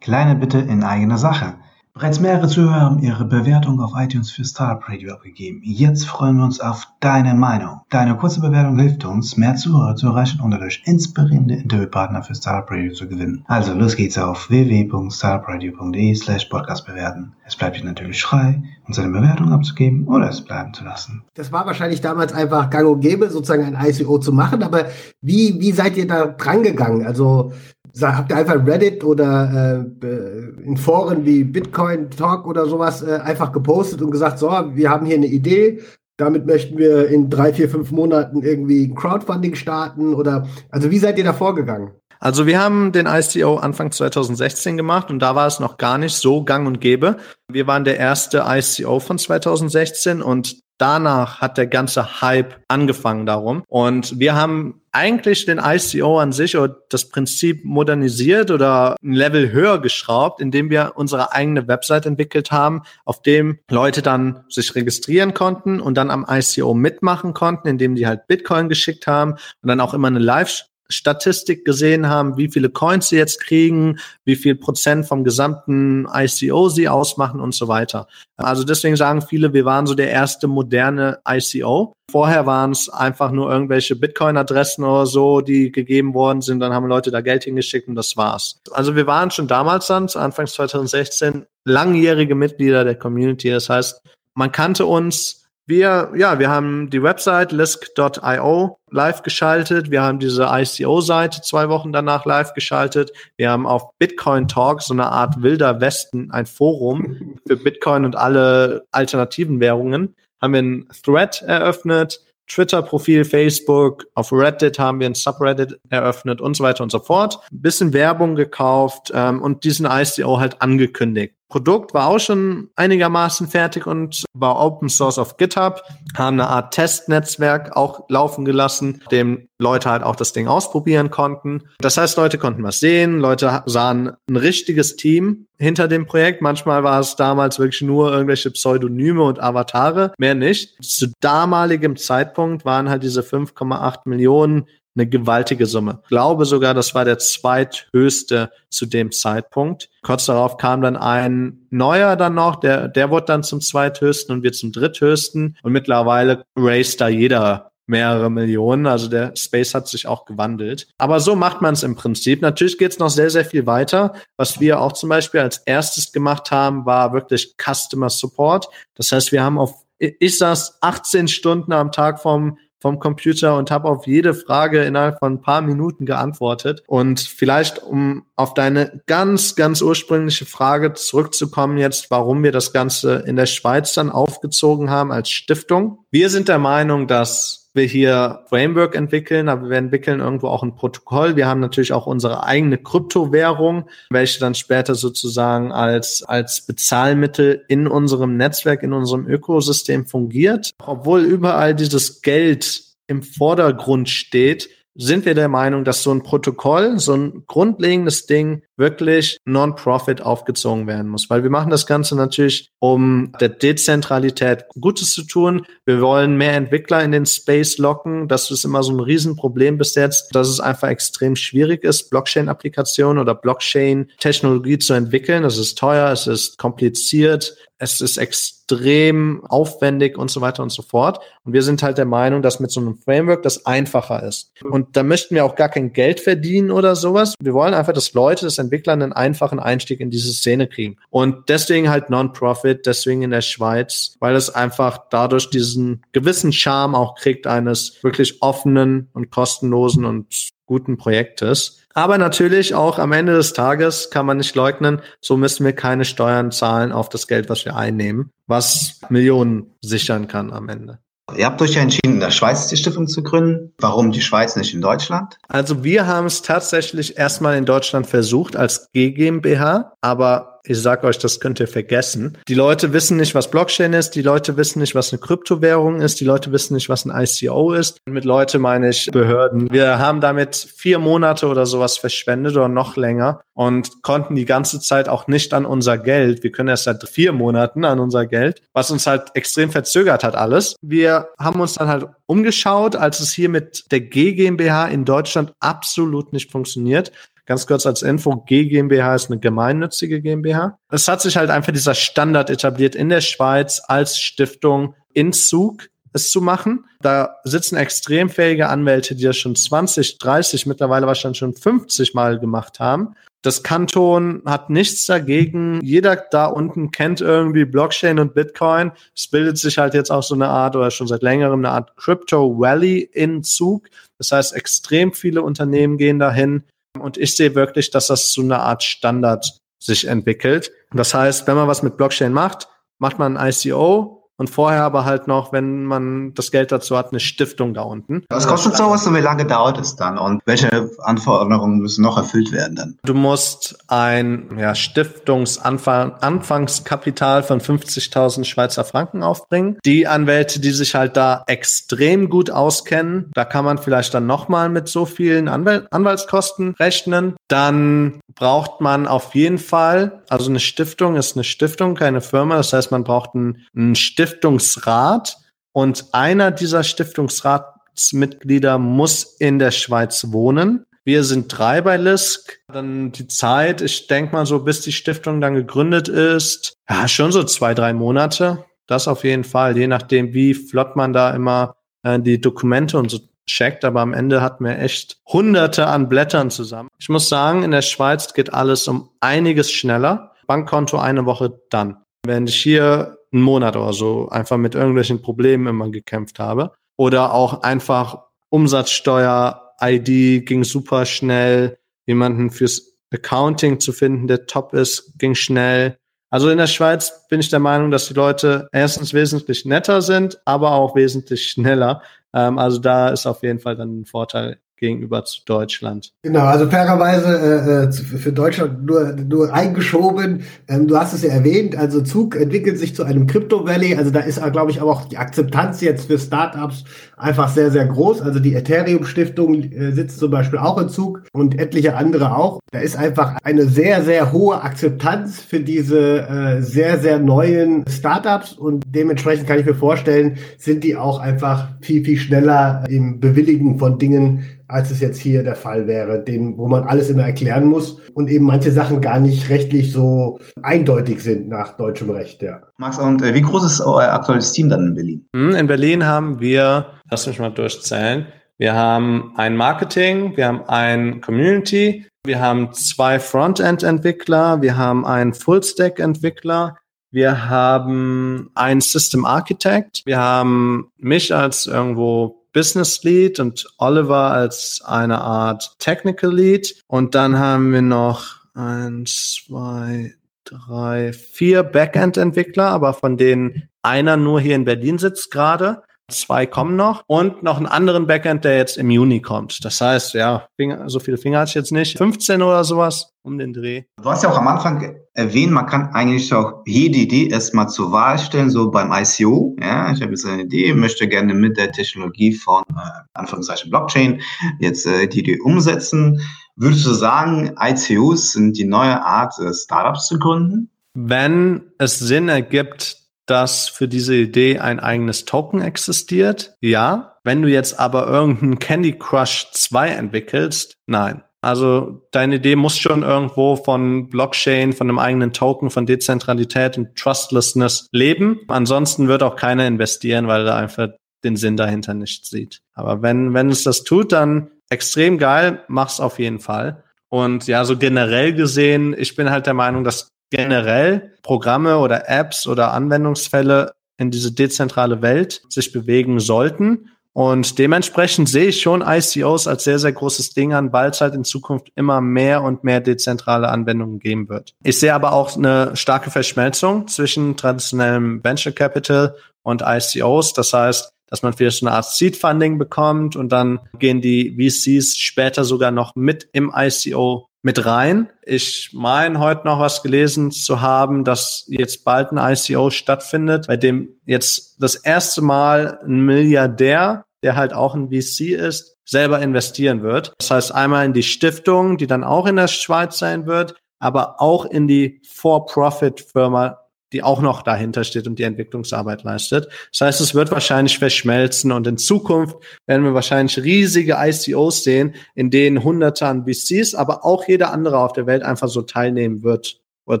Kleine 0.00 0.34
Bitte 0.36 0.58
in 0.58 0.82
eigener 0.82 1.18
Sache. 1.18 1.54
Bereits 2.00 2.18
mehrere 2.18 2.48
Zuhörer 2.48 2.80
haben 2.80 3.02
ihre 3.02 3.26
Bewertung 3.26 3.78
auf 3.78 3.92
iTunes 3.94 4.30
für 4.30 4.42
Startup 4.42 4.88
Radio 4.88 5.12
abgegeben. 5.12 5.60
Jetzt 5.62 6.06
freuen 6.06 6.38
wir 6.38 6.44
uns 6.44 6.58
auf 6.58 6.88
deine 6.98 7.34
Meinung. 7.34 7.82
Deine 7.90 8.16
kurze 8.16 8.40
Bewertung 8.40 8.78
hilft 8.78 9.04
uns, 9.04 9.36
mehr 9.36 9.56
Zuhörer 9.56 9.96
zu 9.96 10.06
erreichen 10.06 10.40
und 10.40 10.50
dadurch 10.50 10.80
inspirierende 10.86 11.56
Interviewpartner 11.56 12.22
für 12.22 12.34
Startup 12.34 12.70
Radio 12.70 12.94
zu 12.94 13.06
gewinnen. 13.06 13.44
Also 13.48 13.74
los 13.74 13.96
geht's 13.96 14.16
auf 14.16 14.48
www.startupradio.de 14.48 16.14
slash 16.14 16.46
podcast 16.46 16.86
bewerten. 16.86 17.34
Es 17.44 17.54
bleibt 17.54 17.76
dir 17.76 17.84
natürlich 17.84 18.22
frei, 18.22 18.62
uns 18.88 18.98
eine 18.98 19.10
Bewertung 19.10 19.52
abzugeben 19.52 20.08
oder 20.08 20.30
es 20.30 20.40
bleiben 20.40 20.72
zu 20.72 20.84
lassen. 20.84 21.22
Das 21.34 21.52
war 21.52 21.66
wahrscheinlich 21.66 22.00
damals 22.00 22.32
einfach 22.32 22.70
gang 22.70 22.88
und 22.88 23.00
gäbe, 23.02 23.28
sozusagen 23.28 23.76
ein 23.76 23.86
ICO 23.86 24.16
zu 24.16 24.32
machen, 24.32 24.62
aber 24.62 24.86
wie, 25.20 25.60
wie 25.60 25.72
seid 25.72 25.98
ihr 25.98 26.06
da 26.06 26.28
dran 26.28 26.62
gegangen? 26.62 27.04
Also 27.04 27.52
habt 28.00 28.30
ihr 28.30 28.36
einfach 28.36 28.66
Reddit 28.66 29.04
oder 29.04 29.84
äh, 30.02 30.62
in 30.64 30.76
Foren 30.76 31.24
wie 31.24 31.44
Bitcoin 31.44 32.10
Talk 32.10 32.46
oder 32.46 32.66
sowas 32.66 33.02
äh, 33.02 33.18
einfach 33.22 33.52
gepostet 33.52 34.02
und 34.02 34.10
gesagt, 34.10 34.38
so, 34.38 34.48
wir 34.48 34.90
haben 34.90 35.06
hier 35.06 35.16
eine 35.16 35.26
Idee, 35.26 35.80
damit 36.16 36.46
möchten 36.46 36.78
wir 36.78 37.08
in 37.08 37.30
drei, 37.30 37.52
vier, 37.52 37.68
fünf 37.68 37.90
Monaten 37.90 38.42
irgendwie 38.42 38.94
Crowdfunding 38.94 39.54
starten 39.54 40.14
oder 40.14 40.46
also 40.70 40.90
wie 40.90 40.98
seid 40.98 41.18
ihr 41.18 41.24
da 41.24 41.32
vorgegangen? 41.32 41.90
Also 42.20 42.46
wir 42.46 42.60
haben 42.60 42.92
den 42.92 43.06
ICO 43.06 43.56
Anfang 43.56 43.90
2016 43.90 44.76
gemacht 44.76 45.10
und 45.10 45.20
da 45.20 45.34
war 45.34 45.46
es 45.46 45.58
noch 45.58 45.78
gar 45.78 45.96
nicht 45.96 46.14
so 46.14 46.44
gang 46.44 46.66
und 46.66 46.80
gäbe. 46.80 47.16
Wir 47.50 47.66
waren 47.66 47.84
der 47.84 47.98
erste 47.98 48.44
ICO 48.46 49.00
von 49.00 49.16
2016 49.16 50.20
und 50.20 50.60
danach 50.80 51.40
hat 51.40 51.58
der 51.58 51.66
ganze 51.66 52.20
Hype 52.20 52.56
angefangen 52.68 53.26
darum. 53.26 53.62
Und 53.68 54.18
wir 54.18 54.34
haben 54.34 54.80
eigentlich 54.92 55.46
den 55.46 55.60
ICO 55.62 56.18
an 56.18 56.32
sich 56.32 56.56
oder 56.56 56.76
das 56.88 57.08
Prinzip 57.08 57.64
modernisiert 57.64 58.50
oder 58.50 58.96
ein 59.02 59.12
Level 59.12 59.52
höher 59.52 59.80
geschraubt, 59.80 60.40
indem 60.40 60.70
wir 60.70 60.92
unsere 60.96 61.32
eigene 61.32 61.68
Website 61.68 62.06
entwickelt 62.06 62.50
haben, 62.50 62.82
auf 63.04 63.22
dem 63.22 63.58
Leute 63.70 64.02
dann 64.02 64.44
sich 64.48 64.74
registrieren 64.74 65.34
konnten 65.34 65.80
und 65.80 65.94
dann 65.94 66.10
am 66.10 66.26
ICO 66.28 66.74
mitmachen 66.74 67.34
konnten, 67.34 67.68
indem 67.68 67.94
die 67.94 68.06
halt 68.06 68.26
Bitcoin 68.26 68.68
geschickt 68.68 69.06
haben 69.06 69.32
und 69.32 69.68
dann 69.68 69.80
auch 69.80 69.94
immer 69.94 70.08
eine 70.08 70.18
Live 70.18 70.64
Statistik 70.90 71.64
gesehen 71.64 72.08
haben, 72.08 72.36
wie 72.36 72.50
viele 72.50 72.68
Coins 72.68 73.08
sie 73.08 73.16
jetzt 73.16 73.40
kriegen, 73.40 73.98
wie 74.24 74.36
viel 74.36 74.56
Prozent 74.56 75.06
vom 75.06 75.24
gesamten 75.24 76.06
ICO 76.12 76.68
sie 76.68 76.88
ausmachen 76.88 77.40
und 77.40 77.54
so 77.54 77.68
weiter. 77.68 78.08
Also 78.36 78.64
deswegen 78.64 78.96
sagen 78.96 79.22
viele, 79.22 79.52
wir 79.52 79.64
waren 79.64 79.86
so 79.86 79.94
der 79.94 80.10
erste 80.10 80.48
moderne 80.48 81.20
ICO. 81.26 81.92
Vorher 82.10 82.44
waren 82.44 82.72
es 82.72 82.88
einfach 82.88 83.30
nur 83.30 83.50
irgendwelche 83.50 83.94
Bitcoin-Adressen 83.94 84.84
oder 84.84 85.06
so, 85.06 85.40
die 85.40 85.70
gegeben 85.70 86.12
worden 86.12 86.40
sind. 86.40 86.60
Dann 86.60 86.72
haben 86.72 86.86
Leute 86.86 87.10
da 87.10 87.20
Geld 87.20 87.44
hingeschickt 87.44 87.88
und 87.88 87.94
das 87.94 88.16
war's. 88.16 88.58
Also 88.72 88.96
wir 88.96 89.06
waren 89.06 89.30
schon 89.30 89.46
damals 89.46 89.86
dann, 89.86 90.08
Anfang 90.08 90.46
2016, 90.46 91.46
langjährige 91.64 92.34
Mitglieder 92.34 92.84
der 92.84 92.96
Community. 92.96 93.50
Das 93.50 93.68
heißt, 93.68 94.02
man 94.34 94.50
kannte 94.50 94.86
uns, 94.86 95.39
wir, 95.70 96.12
ja, 96.14 96.38
wir 96.38 96.50
haben 96.50 96.90
die 96.90 97.02
Website 97.02 97.52
lisk.io 97.52 98.78
live 98.90 99.22
geschaltet. 99.22 99.90
Wir 99.90 100.02
haben 100.02 100.18
diese 100.18 100.48
ICO-Seite 100.50 101.40
zwei 101.40 101.70
Wochen 101.70 101.92
danach 101.92 102.26
live 102.26 102.52
geschaltet. 102.52 103.12
Wir 103.38 103.50
haben 103.50 103.66
auf 103.66 103.96
Bitcoin 103.98 104.48
Talk 104.48 104.82
so 104.82 104.92
eine 104.92 105.06
Art 105.10 105.42
wilder 105.42 105.80
Westen, 105.80 106.30
ein 106.30 106.44
Forum 106.44 107.38
für 107.46 107.56
Bitcoin 107.56 108.04
und 108.04 108.16
alle 108.16 108.84
alternativen 108.90 109.60
Währungen. 109.60 110.14
Haben 110.42 110.52
wir 110.52 110.58
einen 110.58 110.88
Thread 111.02 111.40
eröffnet, 111.42 112.20
Twitter-Profil, 112.48 113.24
Facebook, 113.24 114.04
auf 114.14 114.32
Reddit 114.32 114.78
haben 114.78 115.00
wir 115.00 115.06
ein 115.06 115.14
Subreddit 115.14 115.80
eröffnet 115.88 116.40
und 116.40 116.56
so 116.56 116.64
weiter 116.64 116.82
und 116.82 116.90
so 116.90 116.98
fort. 116.98 117.38
Ein 117.50 117.62
bisschen 117.62 117.92
Werbung 117.92 118.34
gekauft 118.34 119.12
ähm, 119.14 119.40
und 119.40 119.64
diesen 119.64 119.86
ICO 119.86 120.40
halt 120.40 120.60
angekündigt. 120.60 121.34
Produkt 121.50 121.92
war 121.92 122.06
auch 122.06 122.20
schon 122.20 122.70
einigermaßen 122.76 123.48
fertig 123.48 123.86
und 123.86 124.24
war 124.32 124.58
Open 124.58 124.88
Source 124.88 125.18
auf 125.18 125.36
GitHub, 125.36 125.82
haben 126.16 126.40
eine 126.40 126.48
Art 126.48 126.72
Testnetzwerk 126.72 127.76
auch 127.76 128.08
laufen 128.08 128.44
gelassen, 128.44 129.02
dem 129.10 129.48
Leute 129.58 129.90
halt 129.90 130.02
auch 130.02 130.16
das 130.16 130.32
Ding 130.32 130.48
ausprobieren 130.48 131.10
konnten. 131.10 131.64
Das 131.80 131.98
heißt, 131.98 132.16
Leute 132.16 132.38
konnten 132.38 132.62
was 132.62 132.80
sehen, 132.80 133.18
Leute 133.18 133.62
sahen 133.66 134.12
ein 134.28 134.36
richtiges 134.36 134.96
Team 134.96 135.48
hinter 135.58 135.88
dem 135.88 136.06
Projekt. 136.06 136.40
Manchmal 136.40 136.82
war 136.84 136.98
es 137.00 137.16
damals 137.16 137.58
wirklich 137.58 137.82
nur 137.82 138.10
irgendwelche 138.10 138.50
Pseudonyme 138.50 139.22
und 139.22 139.40
Avatare, 139.40 140.14
mehr 140.16 140.34
nicht. 140.34 140.82
Zu 140.82 141.12
damaligem 141.20 141.96
Zeitpunkt 141.96 142.64
waren 142.64 142.88
halt 142.88 143.02
diese 143.02 143.20
5,8 143.20 144.00
Millionen 144.06 144.66
eine 144.96 145.08
gewaltige 145.08 145.66
Summe. 145.66 146.00
Ich 146.02 146.08
glaube 146.08 146.44
sogar, 146.44 146.74
das 146.74 146.94
war 146.94 147.04
der 147.04 147.18
zweithöchste 147.18 148.50
zu 148.70 148.86
dem 148.86 149.12
Zeitpunkt. 149.12 149.88
Kurz 150.02 150.26
darauf 150.26 150.56
kam 150.56 150.82
dann 150.82 150.96
ein 150.96 151.66
neuer 151.70 152.16
dann 152.16 152.34
noch, 152.34 152.56
der, 152.56 152.88
der 152.88 153.10
wurde 153.10 153.26
dann 153.26 153.42
zum 153.42 153.60
zweithöchsten 153.60 154.34
und 154.34 154.42
wir 154.42 154.52
zum 154.52 154.72
dritthöchsten. 154.72 155.56
Und 155.62 155.72
mittlerweile 155.72 156.44
raced 156.56 157.00
da 157.00 157.08
jeder 157.08 157.70
mehrere 157.90 158.30
Millionen. 158.30 158.86
Also 158.86 159.08
der 159.08 159.36
Space 159.36 159.74
hat 159.74 159.88
sich 159.88 160.06
auch 160.06 160.24
gewandelt. 160.24 160.88
Aber 160.96 161.20
so 161.20 161.36
macht 161.36 161.60
man 161.60 161.74
es 161.74 161.82
im 161.82 161.96
Prinzip. 161.96 162.40
Natürlich 162.40 162.78
geht 162.78 162.92
es 162.92 162.98
noch 162.98 163.10
sehr, 163.10 163.28
sehr 163.28 163.44
viel 163.44 163.66
weiter. 163.66 164.14
Was 164.36 164.60
wir 164.60 164.80
auch 164.80 164.92
zum 164.92 165.10
Beispiel 165.10 165.40
als 165.40 165.58
erstes 165.58 166.12
gemacht 166.12 166.50
haben, 166.50 166.86
war 166.86 167.12
wirklich 167.12 167.54
Customer 167.58 168.08
Support. 168.08 168.68
Das 168.94 169.12
heißt, 169.12 169.32
wir 169.32 169.42
haben 169.42 169.58
auf, 169.58 169.84
ich 169.98 170.38
saß 170.38 170.78
18 170.80 171.28
Stunden 171.28 171.72
am 171.72 171.92
Tag 171.92 172.20
vom 172.20 172.56
vom 172.80 172.98
Computer 172.98 173.56
und 173.56 173.70
habe 173.70 173.88
auf 173.88 174.06
jede 174.06 174.34
Frage 174.34 174.82
innerhalb 174.82 175.18
von 175.18 175.34
ein 175.34 175.40
paar 175.40 175.60
Minuten 175.60 176.06
geantwortet. 176.06 176.82
Und 176.86 177.20
vielleicht, 177.20 177.82
um 177.82 178.24
auf 178.36 178.54
deine 178.54 179.02
ganz, 179.06 179.54
ganz 179.54 179.82
ursprüngliche 179.82 180.46
Frage 180.46 180.94
zurückzukommen 180.94 181.76
jetzt, 181.76 182.10
warum 182.10 182.42
wir 182.42 182.52
das 182.52 182.72
Ganze 182.72 183.16
in 183.26 183.36
der 183.36 183.46
Schweiz 183.46 183.92
dann 183.92 184.10
aufgezogen 184.10 184.90
haben 184.90 185.12
als 185.12 185.28
Stiftung. 185.28 185.98
Wir 186.10 186.30
sind 186.30 186.48
der 186.48 186.58
Meinung, 186.58 187.06
dass 187.06 187.59
wir 187.72 187.84
hier 187.84 188.44
Framework 188.48 188.96
entwickeln, 188.96 189.48
aber 189.48 189.70
wir 189.70 189.78
entwickeln 189.78 190.20
irgendwo 190.20 190.48
auch 190.48 190.62
ein 190.62 190.74
Protokoll. 190.74 191.36
Wir 191.36 191.46
haben 191.46 191.60
natürlich 191.60 191.92
auch 191.92 192.06
unsere 192.06 192.44
eigene 192.44 192.78
Kryptowährung, 192.78 193.88
welche 194.10 194.40
dann 194.40 194.54
später 194.54 194.94
sozusagen 194.94 195.70
als, 195.70 196.22
als 196.22 196.62
Bezahlmittel 196.62 197.64
in 197.68 197.86
unserem 197.86 198.36
Netzwerk, 198.36 198.82
in 198.82 198.92
unserem 198.92 199.28
Ökosystem 199.28 200.06
fungiert. 200.06 200.70
Obwohl 200.84 201.20
überall 201.20 201.74
dieses 201.74 202.22
Geld 202.22 202.82
im 203.06 203.22
Vordergrund 203.22 204.08
steht, 204.08 204.68
sind 204.96 205.24
wir 205.24 205.34
der 205.34 205.48
Meinung, 205.48 205.84
dass 205.84 206.02
so 206.02 206.12
ein 206.12 206.22
Protokoll, 206.22 206.98
so 206.98 207.14
ein 207.14 207.44
grundlegendes 207.46 208.26
Ding 208.26 208.62
wirklich 208.80 209.38
Non-Profit 209.44 210.22
aufgezogen 210.22 210.88
werden 210.88 211.08
muss. 211.08 211.30
Weil 211.30 211.44
wir 211.44 211.50
machen 211.50 211.70
das 211.70 211.86
Ganze 211.86 212.16
natürlich, 212.16 212.70
um 212.80 213.32
der 213.40 213.50
Dezentralität 213.50 214.64
Gutes 214.80 215.12
zu 215.12 215.22
tun. 215.22 215.64
Wir 215.84 216.00
wollen 216.00 216.36
mehr 216.36 216.54
Entwickler 216.54 217.04
in 217.04 217.12
den 217.12 217.26
Space 217.26 217.78
locken. 217.78 218.26
Das 218.26 218.50
ist 218.50 218.64
immer 218.64 218.82
so 218.82 218.92
ein 218.92 218.98
Riesenproblem 218.98 219.78
bis 219.78 219.94
jetzt, 219.94 220.34
dass 220.34 220.48
es 220.48 220.58
einfach 220.58 220.88
extrem 220.88 221.36
schwierig 221.36 221.84
ist, 221.84 222.10
Blockchain-Applikationen 222.10 223.20
oder 223.20 223.36
Blockchain-Technologie 223.36 224.78
zu 224.78 224.94
entwickeln. 224.94 225.44
Es 225.44 225.58
ist 225.58 225.78
teuer, 225.78 226.10
es 226.10 226.26
ist 226.26 226.58
kompliziert, 226.58 227.54
es 227.82 228.02
ist 228.02 228.18
extrem 228.18 229.42
aufwendig 229.46 230.18
und 230.18 230.30
so 230.30 230.42
weiter 230.42 230.62
und 230.62 230.70
so 230.70 230.82
fort. 230.82 231.18
Und 231.44 231.54
wir 231.54 231.62
sind 231.62 231.82
halt 231.82 231.96
der 231.96 232.04
Meinung, 232.04 232.42
dass 232.42 232.60
mit 232.60 232.70
so 232.70 232.78
einem 232.78 232.98
Framework 232.98 233.42
das 233.42 233.64
einfacher 233.64 234.22
ist. 234.22 234.52
Und 234.62 234.98
da 234.98 235.02
möchten 235.02 235.34
wir 235.34 235.46
auch 235.46 235.54
gar 235.54 235.70
kein 235.70 235.94
Geld 235.94 236.20
verdienen 236.20 236.70
oder 236.70 236.94
sowas. 236.94 237.34
Wir 237.40 237.54
wollen 237.54 237.72
einfach, 237.72 237.94
dass 237.94 238.12
Leute, 238.12 238.44
dass 238.44 238.58
Entwickler 238.70 238.92
einen 238.92 239.12
einfachen 239.12 239.58
Einstieg 239.58 239.98
in 239.98 240.10
diese 240.10 240.32
Szene 240.32 240.68
kriegen. 240.68 240.96
Und 241.10 241.48
deswegen 241.48 241.90
halt 241.90 242.08
Non-Profit, 242.08 242.86
deswegen 242.86 243.22
in 243.22 243.30
der 243.30 243.40
Schweiz, 243.40 244.16
weil 244.20 244.36
es 244.36 244.48
einfach 244.48 245.08
dadurch 245.10 245.50
diesen 245.50 246.02
gewissen 246.12 246.52
Charme 246.52 246.94
auch 246.94 247.16
kriegt 247.16 247.48
eines 247.48 248.02
wirklich 248.02 248.42
offenen 248.42 249.08
und 249.12 249.30
kostenlosen 249.30 250.04
und 250.04 250.50
guten 250.66 250.96
Projektes. 250.96 251.84
Aber 251.94 252.16
natürlich 252.16 252.74
auch 252.74 253.00
am 253.00 253.10
Ende 253.10 253.32
des 253.34 253.52
Tages 253.52 254.10
kann 254.10 254.24
man 254.24 254.36
nicht 254.36 254.54
leugnen, 254.54 255.02
so 255.20 255.36
müssen 255.36 255.64
wir 255.64 255.72
keine 255.72 256.04
Steuern 256.04 256.52
zahlen 256.52 256.92
auf 256.92 257.08
das 257.08 257.26
Geld, 257.26 257.48
was 257.48 257.64
wir 257.64 257.74
einnehmen, 257.74 258.30
was 258.46 259.00
Millionen 259.08 259.74
sichern 259.80 260.28
kann 260.28 260.52
am 260.52 260.68
Ende. 260.68 261.00
Ihr 261.36 261.46
habt 261.46 261.60
euch 261.62 261.74
ja 261.74 261.82
entschieden, 261.82 262.14
in 262.14 262.20
der 262.20 262.30
Schweiz 262.30 262.66
die 262.68 262.76
Stiftung 262.76 263.06
zu 263.06 263.22
gründen. 263.22 263.72
Warum 263.78 264.12
die 264.12 264.20
Schweiz 264.20 264.56
nicht 264.56 264.74
in 264.74 264.80
Deutschland? 264.80 265.38
Also 265.48 265.84
wir 265.84 266.06
haben 266.06 266.26
es 266.26 266.42
tatsächlich 266.42 267.16
erstmal 267.18 267.56
in 267.56 267.64
Deutschland 267.64 268.06
versucht 268.06 268.56
als 268.56 268.88
GmbH, 268.92 269.92
aber 270.00 270.59
ich 270.64 270.80
sag 270.80 271.04
euch, 271.04 271.18
das 271.18 271.40
könnt 271.40 271.60
ihr 271.60 271.68
vergessen. 271.68 272.38
Die 272.48 272.54
Leute 272.54 272.92
wissen 272.92 273.16
nicht, 273.16 273.34
was 273.34 273.50
Blockchain 273.50 273.92
ist, 273.92 274.10
die 274.10 274.22
Leute 274.22 274.56
wissen 274.56 274.80
nicht, 274.80 274.94
was 274.94 275.12
eine 275.12 275.20
Kryptowährung 275.20 276.00
ist, 276.00 276.20
die 276.20 276.24
Leute 276.24 276.52
wissen 276.52 276.74
nicht, 276.74 276.88
was 276.88 277.04
ein 277.04 277.12
ICO 277.12 277.72
ist. 277.72 277.98
Mit 278.06 278.24
Leute 278.24 278.58
meine 278.58 278.90
ich 278.90 279.10
Behörden. 279.10 279.72
Wir 279.72 279.98
haben 279.98 280.20
damit 280.20 280.54
vier 280.54 280.98
Monate 280.98 281.46
oder 281.46 281.66
sowas 281.66 281.98
verschwendet 281.98 282.56
oder 282.56 282.68
noch 282.68 282.96
länger 282.96 283.40
und 283.54 284.02
konnten 284.02 284.36
die 284.36 284.46
ganze 284.46 284.80
Zeit 284.80 285.08
auch 285.08 285.26
nicht 285.26 285.52
an 285.52 285.66
unser 285.66 285.98
Geld. 285.98 286.42
Wir 286.42 286.50
können 286.50 286.70
erst 286.70 286.84
seit 286.84 287.06
vier 287.08 287.32
Monaten 287.32 287.84
an 287.84 288.00
unser 288.00 288.26
Geld, 288.26 288.62
was 288.72 288.90
uns 288.90 289.06
halt 289.06 289.28
extrem 289.34 289.70
verzögert 289.70 290.24
hat 290.24 290.34
alles. 290.34 290.76
Wir 290.80 291.28
haben 291.38 291.60
uns 291.60 291.74
dann 291.74 291.88
halt 291.88 292.06
umgeschaut, 292.24 292.96
als 292.96 293.20
es 293.20 293.32
hier 293.32 293.48
mit 293.48 293.90
der 293.90 294.00
G 294.00 294.32
GmbH 294.32 294.86
in 294.86 295.04
Deutschland 295.04 295.52
absolut 295.60 296.32
nicht 296.32 296.50
funktioniert. 296.50 297.12
Ganz 297.50 297.66
kurz 297.66 297.84
als 297.84 298.02
Info, 298.02 298.36
G 298.46 298.66
GmbH 298.66 299.16
ist 299.16 299.28
eine 299.28 299.40
gemeinnützige 299.40 300.22
GmbH. 300.22 300.78
Es 300.88 301.08
hat 301.08 301.20
sich 301.20 301.36
halt 301.36 301.50
einfach 301.50 301.72
dieser 301.72 301.96
Standard 301.96 302.48
etabliert 302.48 302.94
in 302.94 303.08
der 303.08 303.22
Schweiz 303.22 303.82
als 303.88 304.20
Stiftung 304.20 304.94
in 305.14 305.32
Zug 305.32 305.88
es 306.12 306.30
zu 306.30 306.42
machen. 306.42 306.84
Da 307.00 307.38
sitzen 307.42 307.76
extrem 307.76 308.28
fähige 308.30 308.68
Anwälte, 308.68 309.16
die 309.16 309.24
das 309.24 309.36
schon 309.36 309.56
20, 309.56 310.18
30, 310.18 310.66
mittlerweile 310.66 311.08
wahrscheinlich 311.08 311.38
schon 311.38 311.52
50 311.52 312.14
Mal 312.14 312.38
gemacht 312.38 312.78
haben. 312.78 313.16
Das 313.42 313.64
Kanton 313.64 314.42
hat 314.46 314.70
nichts 314.70 315.06
dagegen. 315.06 315.80
Jeder 315.82 316.14
da 316.30 316.46
unten 316.46 316.92
kennt 316.92 317.20
irgendwie 317.20 317.64
Blockchain 317.64 318.20
und 318.20 318.32
Bitcoin. 318.32 318.92
Es 319.16 319.26
bildet 319.26 319.58
sich 319.58 319.76
halt 319.76 319.94
jetzt 319.94 320.12
auch 320.12 320.22
so 320.22 320.36
eine 320.36 320.46
Art 320.46 320.76
oder 320.76 320.92
schon 320.92 321.08
seit 321.08 321.22
längerem 321.22 321.58
eine 321.64 321.70
Art 321.70 321.96
Crypto 321.96 322.60
Valley 322.60 323.00
in 323.00 323.42
Zug. 323.42 323.88
Das 324.18 324.30
heißt, 324.30 324.54
extrem 324.54 325.12
viele 325.12 325.42
Unternehmen 325.42 325.98
gehen 325.98 326.20
dahin. 326.20 326.62
Und 326.98 327.16
ich 327.16 327.36
sehe 327.36 327.54
wirklich, 327.54 327.90
dass 327.90 328.08
das 328.08 328.30
zu 328.30 328.42
einer 328.42 328.60
Art 328.60 328.82
Standard 328.82 329.60
sich 329.78 330.06
entwickelt. 330.06 330.72
Das 330.92 331.14
heißt, 331.14 331.46
wenn 331.46 331.56
man 331.56 331.68
was 331.68 331.82
mit 331.82 331.96
Blockchain 331.96 332.32
macht, 332.32 332.68
macht 332.98 333.18
man 333.18 333.36
ein 333.36 333.50
ICO, 333.50 334.19
und 334.40 334.48
vorher 334.48 334.84
aber 334.84 335.04
halt 335.04 335.28
noch, 335.28 335.52
wenn 335.52 335.84
man 335.84 336.32
das 336.32 336.50
Geld 336.50 336.72
dazu 336.72 336.96
hat, 336.96 337.10
eine 337.10 337.20
Stiftung 337.20 337.74
da 337.74 337.82
unten. 337.82 338.24
Was 338.30 338.48
kostet 338.48 338.74
sowas 338.74 339.06
und 339.06 339.14
wie 339.14 339.20
lange 339.20 339.44
dauert 339.44 339.78
es 339.78 339.96
dann? 339.96 340.16
Und 340.16 340.40
welche 340.46 340.88
Anforderungen 341.02 341.80
müssen 341.80 342.00
noch 342.00 342.16
erfüllt 342.16 342.50
werden 342.50 342.74
dann? 342.74 342.96
Du 343.04 343.12
musst 343.12 343.76
ein 343.88 344.48
ja, 344.58 344.74
Stiftungsanfangskapital 344.74 347.42
von 347.42 347.60
50.000 347.60 348.44
Schweizer 348.44 348.84
Franken 348.84 349.22
aufbringen. 349.22 349.76
Die 349.84 350.06
Anwälte, 350.06 350.58
die 350.58 350.70
sich 350.70 350.94
halt 350.94 351.18
da 351.18 351.44
extrem 351.46 352.30
gut 352.30 352.50
auskennen, 352.50 353.30
da 353.34 353.44
kann 353.44 353.66
man 353.66 353.76
vielleicht 353.76 354.14
dann 354.14 354.26
nochmal 354.26 354.70
mit 354.70 354.88
so 354.88 355.04
vielen 355.04 355.48
Anwal 355.48 355.86
Anwaltskosten 355.90 356.76
rechnen. 356.80 357.34
Dann 357.48 358.20
braucht 358.34 358.80
man 358.80 359.06
auf 359.06 359.34
jeden 359.34 359.58
Fall, 359.58 360.22
also 360.30 360.48
eine 360.48 360.60
Stiftung 360.60 361.16
ist 361.16 361.36
eine 361.36 361.44
Stiftung, 361.44 361.94
keine 361.94 362.22
Firma. 362.22 362.56
Das 362.56 362.72
heißt, 362.72 362.90
man 362.90 363.04
braucht 363.04 363.34
einen, 363.34 363.66
einen 363.76 363.96
Stiftungsrat 364.30 365.36
und 365.72 366.06
einer 366.12 366.50
dieser 366.50 366.84
Stiftungsratsmitglieder 366.84 368.78
muss 368.78 369.24
in 369.38 369.58
der 369.58 369.72
Schweiz 369.72 370.26
wohnen. 370.28 370.86
Wir 371.04 371.24
sind 371.24 371.48
drei 371.48 371.80
bei 371.80 371.96
LISK. 371.96 372.60
Dann 372.68 373.10
die 373.10 373.26
Zeit, 373.26 373.80
ich 373.80 374.06
denke 374.06 374.34
mal 374.34 374.46
so, 374.46 374.60
bis 374.60 374.82
die 374.82 374.92
Stiftung 374.92 375.40
dann 375.40 375.54
gegründet 375.54 376.08
ist, 376.08 376.74
ja, 376.88 377.08
schon 377.08 377.32
so 377.32 377.42
zwei, 377.42 377.74
drei 377.74 377.92
Monate. 377.92 378.64
Das 378.86 379.08
auf 379.08 379.24
jeden 379.24 379.44
Fall, 379.44 379.76
je 379.76 379.86
nachdem, 379.86 380.32
wie 380.34 380.54
flott 380.54 380.96
man 380.96 381.12
da 381.12 381.34
immer 381.34 381.74
äh, 382.02 382.20
die 382.20 382.40
Dokumente 382.40 382.98
und 382.98 383.10
so 383.10 383.18
checkt, 383.46 383.84
aber 383.84 384.00
am 384.00 384.12
Ende 384.14 384.40
hatten 384.42 384.64
wir 384.64 384.78
echt 384.78 385.18
hunderte 385.26 385.86
an 385.86 386.08
Blättern 386.08 386.50
zusammen. 386.50 386.88
Ich 387.00 387.08
muss 387.08 387.28
sagen, 387.28 387.64
in 387.64 387.72
der 387.72 387.82
Schweiz 387.82 388.32
geht 388.34 388.54
alles 388.54 388.86
um 388.86 389.10
einiges 389.20 389.72
schneller. 389.72 390.32
Bankkonto 390.46 390.98
eine 390.98 391.26
Woche 391.26 391.60
dann. 391.70 392.04
Wenn 392.24 392.46
ich 392.46 392.56
hier 392.56 393.16
einen 393.32 393.42
Monat 393.42 393.76
oder 393.76 393.92
so 393.92 394.28
einfach 394.28 394.56
mit 394.56 394.74
irgendwelchen 394.74 395.22
Problemen 395.22 395.66
immer 395.66 395.88
gekämpft 395.90 396.38
habe 396.38 396.72
oder 396.96 397.32
auch 397.32 397.62
einfach 397.62 398.24
Umsatzsteuer, 398.50 399.74
ID 399.80 400.44
ging 400.44 400.64
super 400.64 401.06
schnell, 401.06 401.78
jemanden 402.06 402.50
fürs 402.50 402.98
Accounting 403.12 403.80
zu 403.80 403.92
finden, 403.92 404.26
der 404.26 404.46
top 404.46 404.74
ist, 404.74 405.18
ging 405.18 405.34
schnell. 405.34 405.96
Also 406.30 406.48
in 406.48 406.58
der 406.58 406.66
Schweiz 406.66 407.26
bin 407.28 407.40
ich 407.40 407.48
der 407.48 407.58
Meinung, 407.58 407.90
dass 407.90 408.08
die 408.08 408.14
Leute 408.14 408.68
erstens 408.72 409.14
wesentlich 409.14 409.64
netter 409.64 410.02
sind, 410.02 410.40
aber 410.44 410.72
auch 410.72 410.94
wesentlich 410.94 411.48
schneller. 411.48 412.02
Ähm, 412.32 412.58
also 412.58 412.78
da 412.78 413.08
ist 413.08 413.26
auf 413.26 413.42
jeden 413.42 413.58
Fall 413.58 413.76
dann 413.76 414.00
ein 414.00 414.04
Vorteil 414.04 414.60
gegenüber 414.80 415.24
zu 415.24 415.42
Deutschland. 415.44 416.12
Genau, 416.22 416.40
also 416.40 416.68
fairerweise 416.68 417.88
äh, 417.88 417.92
für 417.92 418.32
Deutschland 418.32 418.84
nur, 418.84 419.12
nur 419.12 419.52
eingeschoben. 419.52 420.42
Ähm, 420.68 420.88
du 420.88 420.96
hast 420.96 421.12
es 421.12 421.22
ja 421.22 421.30
erwähnt, 421.30 421.76
also 421.76 422.00
Zug 422.00 422.34
entwickelt 422.34 422.78
sich 422.78 422.94
zu 422.94 423.04
einem 423.04 423.26
Crypto 423.26 423.66
Valley. 423.66 423.94
Also 423.94 424.10
da 424.10 424.20
ist, 424.20 424.40
glaube 424.52 424.70
ich, 424.70 424.80
aber 424.80 424.90
auch 424.90 425.04
die 425.04 425.18
Akzeptanz 425.18 425.80
jetzt 425.82 426.06
für 426.06 426.18
Startups 426.18 426.84
einfach 427.16 427.48
sehr, 427.50 427.70
sehr 427.70 427.86
groß. 427.86 428.22
Also 428.22 428.40
die 428.40 428.54
Ethereum 428.54 429.04
Stiftung 429.04 429.62
äh, 429.62 429.92
sitzt 429.92 430.18
zum 430.18 430.30
Beispiel 430.30 430.58
auch 430.58 430.78
in 430.78 430.88
Zug 430.88 431.22
und 431.32 431.58
etliche 431.58 431.96
andere 431.96 432.34
auch. 432.36 432.60
Da 432.72 432.80
ist 432.80 432.96
einfach 432.96 433.36
eine 433.42 433.66
sehr, 433.66 434.02
sehr 434.02 434.32
hohe 434.32 434.62
Akzeptanz 434.62 435.40
für 435.40 435.60
diese 435.60 436.26
äh, 436.26 436.62
sehr, 436.62 436.98
sehr 436.98 437.18
neuen 437.18 437.84
Startups 437.86 438.52
und 438.54 438.84
dementsprechend 438.88 439.46
kann 439.46 439.58
ich 439.58 439.66
mir 439.66 439.74
vorstellen, 439.74 440.38
sind 440.56 440.84
die 440.84 440.96
auch 440.96 441.18
einfach 441.18 441.68
viel, 441.80 442.04
viel 442.04 442.18
schneller 442.18 442.84
im 442.88 443.20
Bewilligen 443.20 443.78
von 443.78 443.98
Dingen 443.98 444.44
als 444.70 444.90
es 444.90 445.00
jetzt 445.00 445.20
hier 445.20 445.42
der 445.42 445.56
Fall 445.56 445.86
wäre, 445.86 446.22
den, 446.22 446.56
wo 446.56 446.68
man 446.68 446.84
alles 446.84 447.10
immer 447.10 447.24
erklären 447.24 447.66
muss 447.66 448.00
und 448.14 448.30
eben 448.30 448.46
manche 448.46 448.70
Sachen 448.72 449.00
gar 449.00 449.20
nicht 449.20 449.50
rechtlich 449.50 449.92
so 449.92 450.38
eindeutig 450.62 451.22
sind 451.22 451.48
nach 451.48 451.76
deutschem 451.76 452.10
Recht, 452.10 452.42
ja. 452.42 452.62
Max, 452.78 452.98
und 452.98 453.22
äh, 453.22 453.34
wie 453.34 453.42
groß 453.42 453.64
ist 453.64 453.80
euer 453.80 454.12
aktuelles 454.12 454.52
Team 454.52 454.68
dann 454.68 454.88
in 454.88 454.94
Berlin? 454.94 455.26
Hm, 455.34 455.54
in 455.54 455.66
Berlin 455.66 456.06
haben 456.06 456.40
wir 456.40 456.86
lass 457.10 457.26
mich 457.26 457.38
mal 457.38 457.50
durchzählen. 457.50 458.26
Wir 458.58 458.74
haben 458.74 459.32
ein 459.36 459.56
Marketing, 459.56 460.36
wir 460.36 460.46
haben 460.46 460.62
ein 460.68 461.20
Community, 461.20 462.06
wir 462.24 462.40
haben 462.40 462.72
zwei 462.72 463.18
Frontend-Entwickler, 463.18 464.60
wir 464.60 464.76
haben 464.76 465.06
einen 465.06 465.32
Full-Stack-Entwickler, 465.32 466.76
wir 467.10 467.48
haben 467.48 468.50
einen 468.54 468.82
System 468.82 469.24
Architect, 469.24 470.02
wir 470.04 470.18
haben 470.18 470.92
mich 470.98 471.34
als 471.34 471.66
irgendwo 471.66 472.39
Business 472.52 473.02
Lead 473.02 473.40
und 473.40 473.66
Oliver 473.78 474.30
als 474.32 474.82
eine 474.84 475.20
Art 475.20 475.78
Technical 475.78 476.34
Lead. 476.34 476.82
Und 476.86 477.14
dann 477.14 477.38
haben 477.38 477.72
wir 477.72 477.82
noch 477.82 478.36
eins, 478.54 479.42
zwei, 479.46 480.14
drei, 480.44 481.12
vier 481.12 481.62
Backend-Entwickler, 481.62 482.66
aber 482.66 482.94
von 482.94 483.16
denen 483.16 483.68
einer 483.82 484.16
nur 484.16 484.40
hier 484.40 484.56
in 484.56 484.64
Berlin 484.64 484.98
sitzt 484.98 485.30
gerade. 485.30 485.82
Zwei 486.10 486.46
kommen 486.46 486.76
noch 486.76 487.02
und 487.06 487.42
noch 487.42 487.56
einen 487.56 487.66
anderen 487.66 488.06
Backend, 488.06 488.44
der 488.44 488.56
jetzt 488.56 488.76
im 488.76 488.90
Juni 488.90 489.20
kommt. 489.20 489.64
Das 489.64 489.80
heißt, 489.80 490.14
ja, 490.14 490.46
Finger, 490.56 490.88
so 490.88 491.00
viele 491.00 491.16
Finger 491.18 491.40
hatte 491.40 491.50
ich 491.50 491.54
jetzt 491.54 491.72
nicht. 491.72 491.98
15 491.98 492.42
oder 492.42 492.64
sowas 492.64 493.12
um 493.22 493.38
den 493.38 493.52
Dreh. 493.52 493.84
Du 494.02 494.08
hast 494.08 494.22
ja 494.22 494.30
auch 494.30 494.38
am 494.38 494.48
Anfang 494.48 494.96
erwähnt, 495.14 495.52
man 495.52 495.66
kann 495.66 495.90
eigentlich 495.92 496.32
auch 496.32 496.62
jede 496.66 496.98
Idee 496.98 497.28
erstmal 497.28 497.68
zur 497.68 497.92
Wahl 497.92 498.18
stellen, 498.18 498.50
so 498.50 498.70
beim 498.70 498.92
ICO. 498.92 499.56
Ja, 499.60 499.92
ich 499.92 500.00
habe 500.00 500.12
jetzt 500.12 500.24
eine 500.24 500.42
Idee, 500.42 500.72
möchte 500.74 501.06
gerne 501.08 501.34
mit 501.34 501.56
der 501.56 501.72
Technologie 501.72 502.32
von 502.32 502.62
äh, 502.70 502.80
Anführungszeichen 503.14 503.70
Blockchain 503.70 504.20
jetzt 504.60 504.86
äh, 504.86 505.06
die 505.06 505.20
Idee 505.20 505.38
umsetzen. 505.40 506.20
Würdest 506.56 506.86
du 506.86 506.92
sagen, 506.92 507.54
ICOs 507.60 508.32
sind 508.32 508.56
die 508.56 508.66
neue 508.66 509.02
Art, 509.02 509.34
äh, 509.38 509.52
Startups 509.52 510.08
zu 510.08 510.18
gründen? 510.18 510.70
Wenn 510.94 511.72
es 511.78 511.98
Sinn 511.98 512.28
ergibt, 512.28 512.96
dass 513.30 513.68
für 513.68 513.88
diese 513.88 514.16
Idee 514.16 514.58
ein 514.58 514.80
eigenes 514.80 515.24
Token 515.24 515.62
existiert? 515.62 516.54
Ja. 516.60 517.16
Wenn 517.22 517.42
du 517.42 517.48
jetzt 517.48 517.78
aber 517.78 518.06
irgendeinen 518.06 518.58
Candy 518.58 518.98
Crush 518.98 519.50
2 519.52 519.90
entwickelst, 519.90 520.74
nein. 520.86 521.22
Also 521.42 522.06
deine 522.10 522.36
Idee 522.36 522.56
muss 522.56 522.76
schon 522.76 523.02
irgendwo 523.02 523.56
von 523.56 524.08
Blockchain, 524.10 524.74
von 524.74 524.88
einem 524.88 524.98
eigenen 524.98 525.32
Token, 525.32 525.70
von 525.70 525.86
Dezentralität 525.86 526.76
und 526.76 526.96
Trustlessness 526.96 527.88
leben. 527.92 528.40
Ansonsten 528.48 529.08
wird 529.08 529.22
auch 529.22 529.36
keiner 529.36 529.66
investieren, 529.66 530.26
weil 530.26 530.46
er 530.46 530.56
einfach 530.56 530.88
den 531.24 531.36
Sinn 531.36 531.56
dahinter 531.56 531.94
nicht 531.94 532.26
sieht. 532.26 532.60
Aber 532.74 533.00
wenn, 533.02 533.32
wenn 533.32 533.48
es 533.48 533.62
das 533.62 533.84
tut, 533.84 534.12
dann 534.12 534.50
extrem 534.68 535.18
geil, 535.18 535.64
mach's 535.68 536.00
auf 536.00 536.18
jeden 536.18 536.40
Fall. 536.40 536.84
Und 537.08 537.46
ja, 537.46 537.64
so 537.64 537.76
generell 537.76 538.34
gesehen, 538.34 538.94
ich 538.96 539.16
bin 539.16 539.30
halt 539.30 539.46
der 539.46 539.54
Meinung, 539.54 539.82
dass 539.82 540.08
generell 540.30 541.12
Programme 541.22 541.78
oder 541.78 542.08
Apps 542.08 542.46
oder 542.46 542.72
Anwendungsfälle 542.72 543.74
in 543.98 544.10
diese 544.10 544.32
dezentrale 544.32 545.02
Welt 545.02 545.42
sich 545.48 545.72
bewegen 545.72 546.20
sollten. 546.20 546.90
Und 547.12 547.58
dementsprechend 547.58 548.28
sehe 548.28 548.46
ich 548.46 548.62
schon 548.62 548.82
ICOs 548.86 549.48
als 549.48 549.64
sehr, 549.64 549.78
sehr 549.78 549.92
großes 549.92 550.32
Ding 550.32 550.54
an, 550.54 550.72
weil 550.72 550.90
es 550.90 551.00
halt 551.00 551.14
in 551.14 551.24
Zukunft 551.24 551.72
immer 551.74 552.00
mehr 552.00 552.42
und 552.42 552.62
mehr 552.62 552.80
dezentrale 552.80 553.48
Anwendungen 553.48 553.98
geben 553.98 554.28
wird. 554.28 554.54
Ich 554.62 554.78
sehe 554.78 554.94
aber 554.94 555.12
auch 555.12 555.36
eine 555.36 555.76
starke 555.76 556.10
Verschmelzung 556.10 556.86
zwischen 556.86 557.36
traditionellem 557.36 558.22
Venture 558.22 558.52
Capital 558.52 559.16
und 559.42 559.62
ICOs. 559.66 560.34
Das 560.34 560.52
heißt, 560.52 560.92
dass 561.08 561.22
man 561.22 561.32
vielleicht 561.32 561.62
eine 561.62 561.72
Art 561.72 561.86
Seed 561.86 562.16
Funding 562.16 562.58
bekommt 562.58 563.16
und 563.16 563.30
dann 563.30 563.58
gehen 563.80 564.00
die 564.00 564.36
VCs 564.38 564.96
später 564.96 565.44
sogar 565.44 565.72
noch 565.72 565.96
mit 565.96 566.28
im 566.32 566.52
ICO 566.54 567.29
mit 567.42 567.64
rein. 567.64 568.10
Ich 568.22 568.70
meine 568.72 569.18
heute 569.18 569.46
noch 569.46 569.58
was 569.58 569.82
gelesen 569.82 570.30
zu 570.30 570.60
haben, 570.60 571.04
dass 571.04 571.44
jetzt 571.48 571.84
bald 571.84 572.12
ein 572.12 572.18
ICO 572.18 572.70
stattfindet, 572.70 573.46
bei 573.46 573.56
dem 573.56 573.88
jetzt 574.04 574.56
das 574.62 574.74
erste 574.74 575.22
Mal 575.22 575.80
ein 575.82 576.00
Milliardär, 576.00 577.04
der 577.22 577.36
halt 577.36 577.52
auch 577.52 577.74
ein 577.74 577.88
VC 577.88 578.32
ist, 578.32 578.76
selber 578.84 579.20
investieren 579.20 579.82
wird. 579.82 580.12
Das 580.18 580.30
heißt 580.30 580.54
einmal 580.54 580.84
in 580.84 580.92
die 580.92 581.02
Stiftung, 581.02 581.76
die 581.76 581.86
dann 581.86 582.04
auch 582.04 582.26
in 582.26 582.36
der 582.36 582.48
Schweiz 582.48 582.98
sein 582.98 583.26
wird, 583.26 583.54
aber 583.78 584.20
auch 584.20 584.44
in 584.44 584.68
die 584.68 585.00
For-Profit-Firma 585.08 586.58
die 586.92 587.02
auch 587.02 587.22
noch 587.22 587.42
dahinter 587.42 587.84
steht 587.84 588.06
und 588.06 588.18
die 588.18 588.24
Entwicklungsarbeit 588.24 589.02
leistet. 589.02 589.48
Das 589.72 589.80
heißt, 589.80 590.00
es 590.00 590.14
wird 590.14 590.30
wahrscheinlich 590.30 590.78
verschmelzen 590.78 591.52
und 591.52 591.66
in 591.66 591.78
Zukunft 591.78 592.36
werden 592.66 592.84
wir 592.84 592.94
wahrscheinlich 592.94 593.38
riesige 593.42 593.96
ICOs 593.98 594.64
sehen, 594.64 594.94
in 595.14 595.30
denen 595.30 595.62
hunderte 595.62 596.06
an 596.06 596.24
VCs, 596.26 596.74
aber 596.74 597.04
auch 597.04 597.26
jeder 597.26 597.52
andere 597.52 597.78
auf 597.78 597.92
der 597.92 598.06
Welt 598.06 598.22
einfach 598.22 598.48
so 598.48 598.62
teilnehmen 598.62 599.22
wird 599.22 599.60
oder 599.90 600.00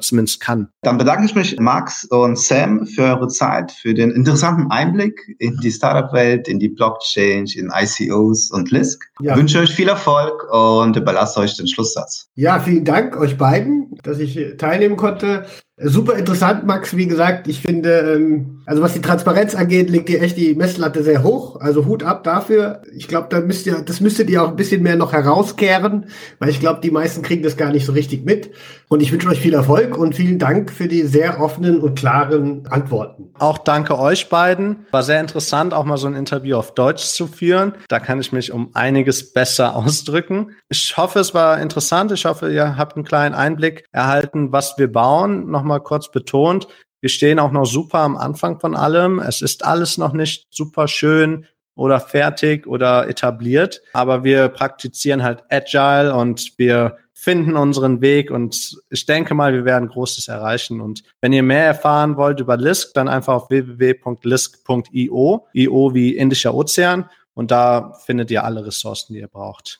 zumindest 0.00 0.40
kann. 0.40 0.68
Dann 0.82 0.98
bedanke 0.98 1.24
ich 1.24 1.34
mich, 1.34 1.58
Max 1.58 2.04
und 2.04 2.38
Sam, 2.38 2.86
für 2.86 3.02
eure 3.02 3.28
Zeit, 3.28 3.72
für 3.72 3.92
den 3.92 4.12
interessanten 4.12 4.70
Einblick 4.70 5.20
in 5.38 5.56
die 5.58 5.72
Startup-Welt, 5.72 6.46
in 6.46 6.60
die 6.60 6.68
Blockchain, 6.68 7.46
in 7.56 7.72
ICOs 7.74 8.50
und 8.52 8.70
LISC. 8.70 9.02
Ja. 9.20 9.32
Ich 9.32 9.38
wünsche 9.38 9.58
euch 9.58 9.74
viel 9.74 9.88
Erfolg 9.88 10.46
und 10.52 10.96
überlasse 10.96 11.40
euch 11.40 11.56
den 11.56 11.66
Schlusssatz. 11.66 12.28
Ja, 12.36 12.60
vielen 12.60 12.84
Dank 12.84 13.16
euch 13.16 13.36
beiden, 13.36 13.96
dass 14.04 14.20
ich 14.20 14.38
teilnehmen 14.58 14.96
konnte. 14.96 15.46
Super 15.82 16.16
interessant, 16.16 16.66
Max. 16.66 16.94
Wie 16.96 17.06
gesagt, 17.06 17.48
ich 17.48 17.60
finde, 17.60 18.14
ähm, 18.16 18.59
also 18.70 18.82
was 18.82 18.92
die 18.92 19.00
Transparenz 19.00 19.56
angeht, 19.56 19.90
legt 19.90 20.08
ihr 20.10 20.22
echt 20.22 20.36
die 20.36 20.54
Messlatte 20.54 21.02
sehr 21.02 21.24
hoch. 21.24 21.60
Also 21.60 21.86
Hut 21.86 22.04
ab 22.04 22.22
dafür. 22.22 22.82
Ich 22.94 23.08
glaube, 23.08 23.26
da 23.28 23.40
müsst 23.40 23.66
ihr, 23.66 23.82
das 23.82 24.00
müsstet 24.00 24.30
ihr 24.30 24.44
auch 24.44 24.50
ein 24.50 24.54
bisschen 24.54 24.84
mehr 24.84 24.94
noch 24.94 25.12
herauskehren, 25.12 26.06
weil 26.38 26.50
ich 26.50 26.60
glaube, 26.60 26.80
die 26.80 26.92
meisten 26.92 27.22
kriegen 27.22 27.42
das 27.42 27.56
gar 27.56 27.72
nicht 27.72 27.84
so 27.84 27.90
richtig 27.90 28.24
mit. 28.24 28.52
Und 28.88 29.02
ich 29.02 29.10
wünsche 29.10 29.28
euch 29.28 29.40
viel 29.40 29.54
Erfolg 29.54 29.98
und 29.98 30.14
vielen 30.14 30.38
Dank 30.38 30.70
für 30.70 30.86
die 30.86 31.02
sehr 31.02 31.40
offenen 31.40 31.80
und 31.80 31.98
klaren 31.98 32.68
Antworten. 32.68 33.32
Auch 33.40 33.58
danke 33.58 33.98
euch 33.98 34.28
beiden. 34.28 34.86
War 34.92 35.02
sehr 35.02 35.20
interessant, 35.20 35.74
auch 35.74 35.84
mal 35.84 35.96
so 35.96 36.06
ein 36.06 36.14
Interview 36.14 36.56
auf 36.56 36.72
Deutsch 36.72 37.06
zu 37.06 37.26
führen. 37.26 37.72
Da 37.88 37.98
kann 37.98 38.20
ich 38.20 38.30
mich 38.30 38.52
um 38.52 38.70
einiges 38.74 39.32
besser 39.32 39.74
ausdrücken. 39.84 40.52
Ich 40.68 40.96
hoffe, 40.96 41.18
es 41.18 41.34
war 41.34 41.60
interessant. 41.60 42.12
Ich 42.12 42.24
hoffe, 42.24 42.52
ihr 42.52 42.76
habt 42.76 42.94
einen 42.94 43.04
kleinen 43.04 43.34
Einblick 43.34 43.86
erhalten, 43.90 44.52
was 44.52 44.78
wir 44.78 44.92
bauen. 44.92 45.50
Nochmal 45.50 45.78
mal 45.78 45.80
kurz 45.80 46.12
betont, 46.12 46.68
wir 47.00 47.08
stehen 47.08 47.38
auch 47.38 47.52
noch 47.52 47.66
super 47.66 48.00
am 48.00 48.16
Anfang 48.16 48.60
von 48.60 48.76
allem. 48.76 49.18
Es 49.18 49.42
ist 49.42 49.64
alles 49.64 49.98
noch 49.98 50.12
nicht 50.12 50.46
super 50.50 50.88
schön 50.88 51.46
oder 51.74 52.00
fertig 52.00 52.66
oder 52.66 53.08
etabliert, 53.08 53.80
aber 53.92 54.22
wir 54.24 54.48
praktizieren 54.48 55.22
halt 55.22 55.44
Agile 55.50 56.14
und 56.14 56.52
wir 56.58 56.98
finden 57.14 57.56
unseren 57.56 58.00
Weg 58.00 58.30
und 58.30 58.80
ich 58.88 59.04
denke 59.04 59.34
mal, 59.34 59.52
wir 59.52 59.66
werden 59.66 59.88
Großes 59.88 60.28
erreichen. 60.28 60.80
Und 60.80 61.02
wenn 61.20 61.34
ihr 61.34 61.42
mehr 61.42 61.66
erfahren 61.66 62.16
wollt 62.16 62.40
über 62.40 62.56
Lisk, 62.56 62.94
dann 62.94 63.08
einfach 63.08 63.34
auf 63.34 63.50
www.lisk.io, 63.50 65.46
IO 65.52 65.94
wie 65.94 66.16
Indischer 66.16 66.54
Ozean 66.54 67.10
und 67.34 67.50
da 67.50 67.92
findet 68.04 68.30
ihr 68.30 68.44
alle 68.44 68.64
Ressourcen, 68.64 69.14
die 69.14 69.20
ihr 69.20 69.28
braucht. 69.28 69.78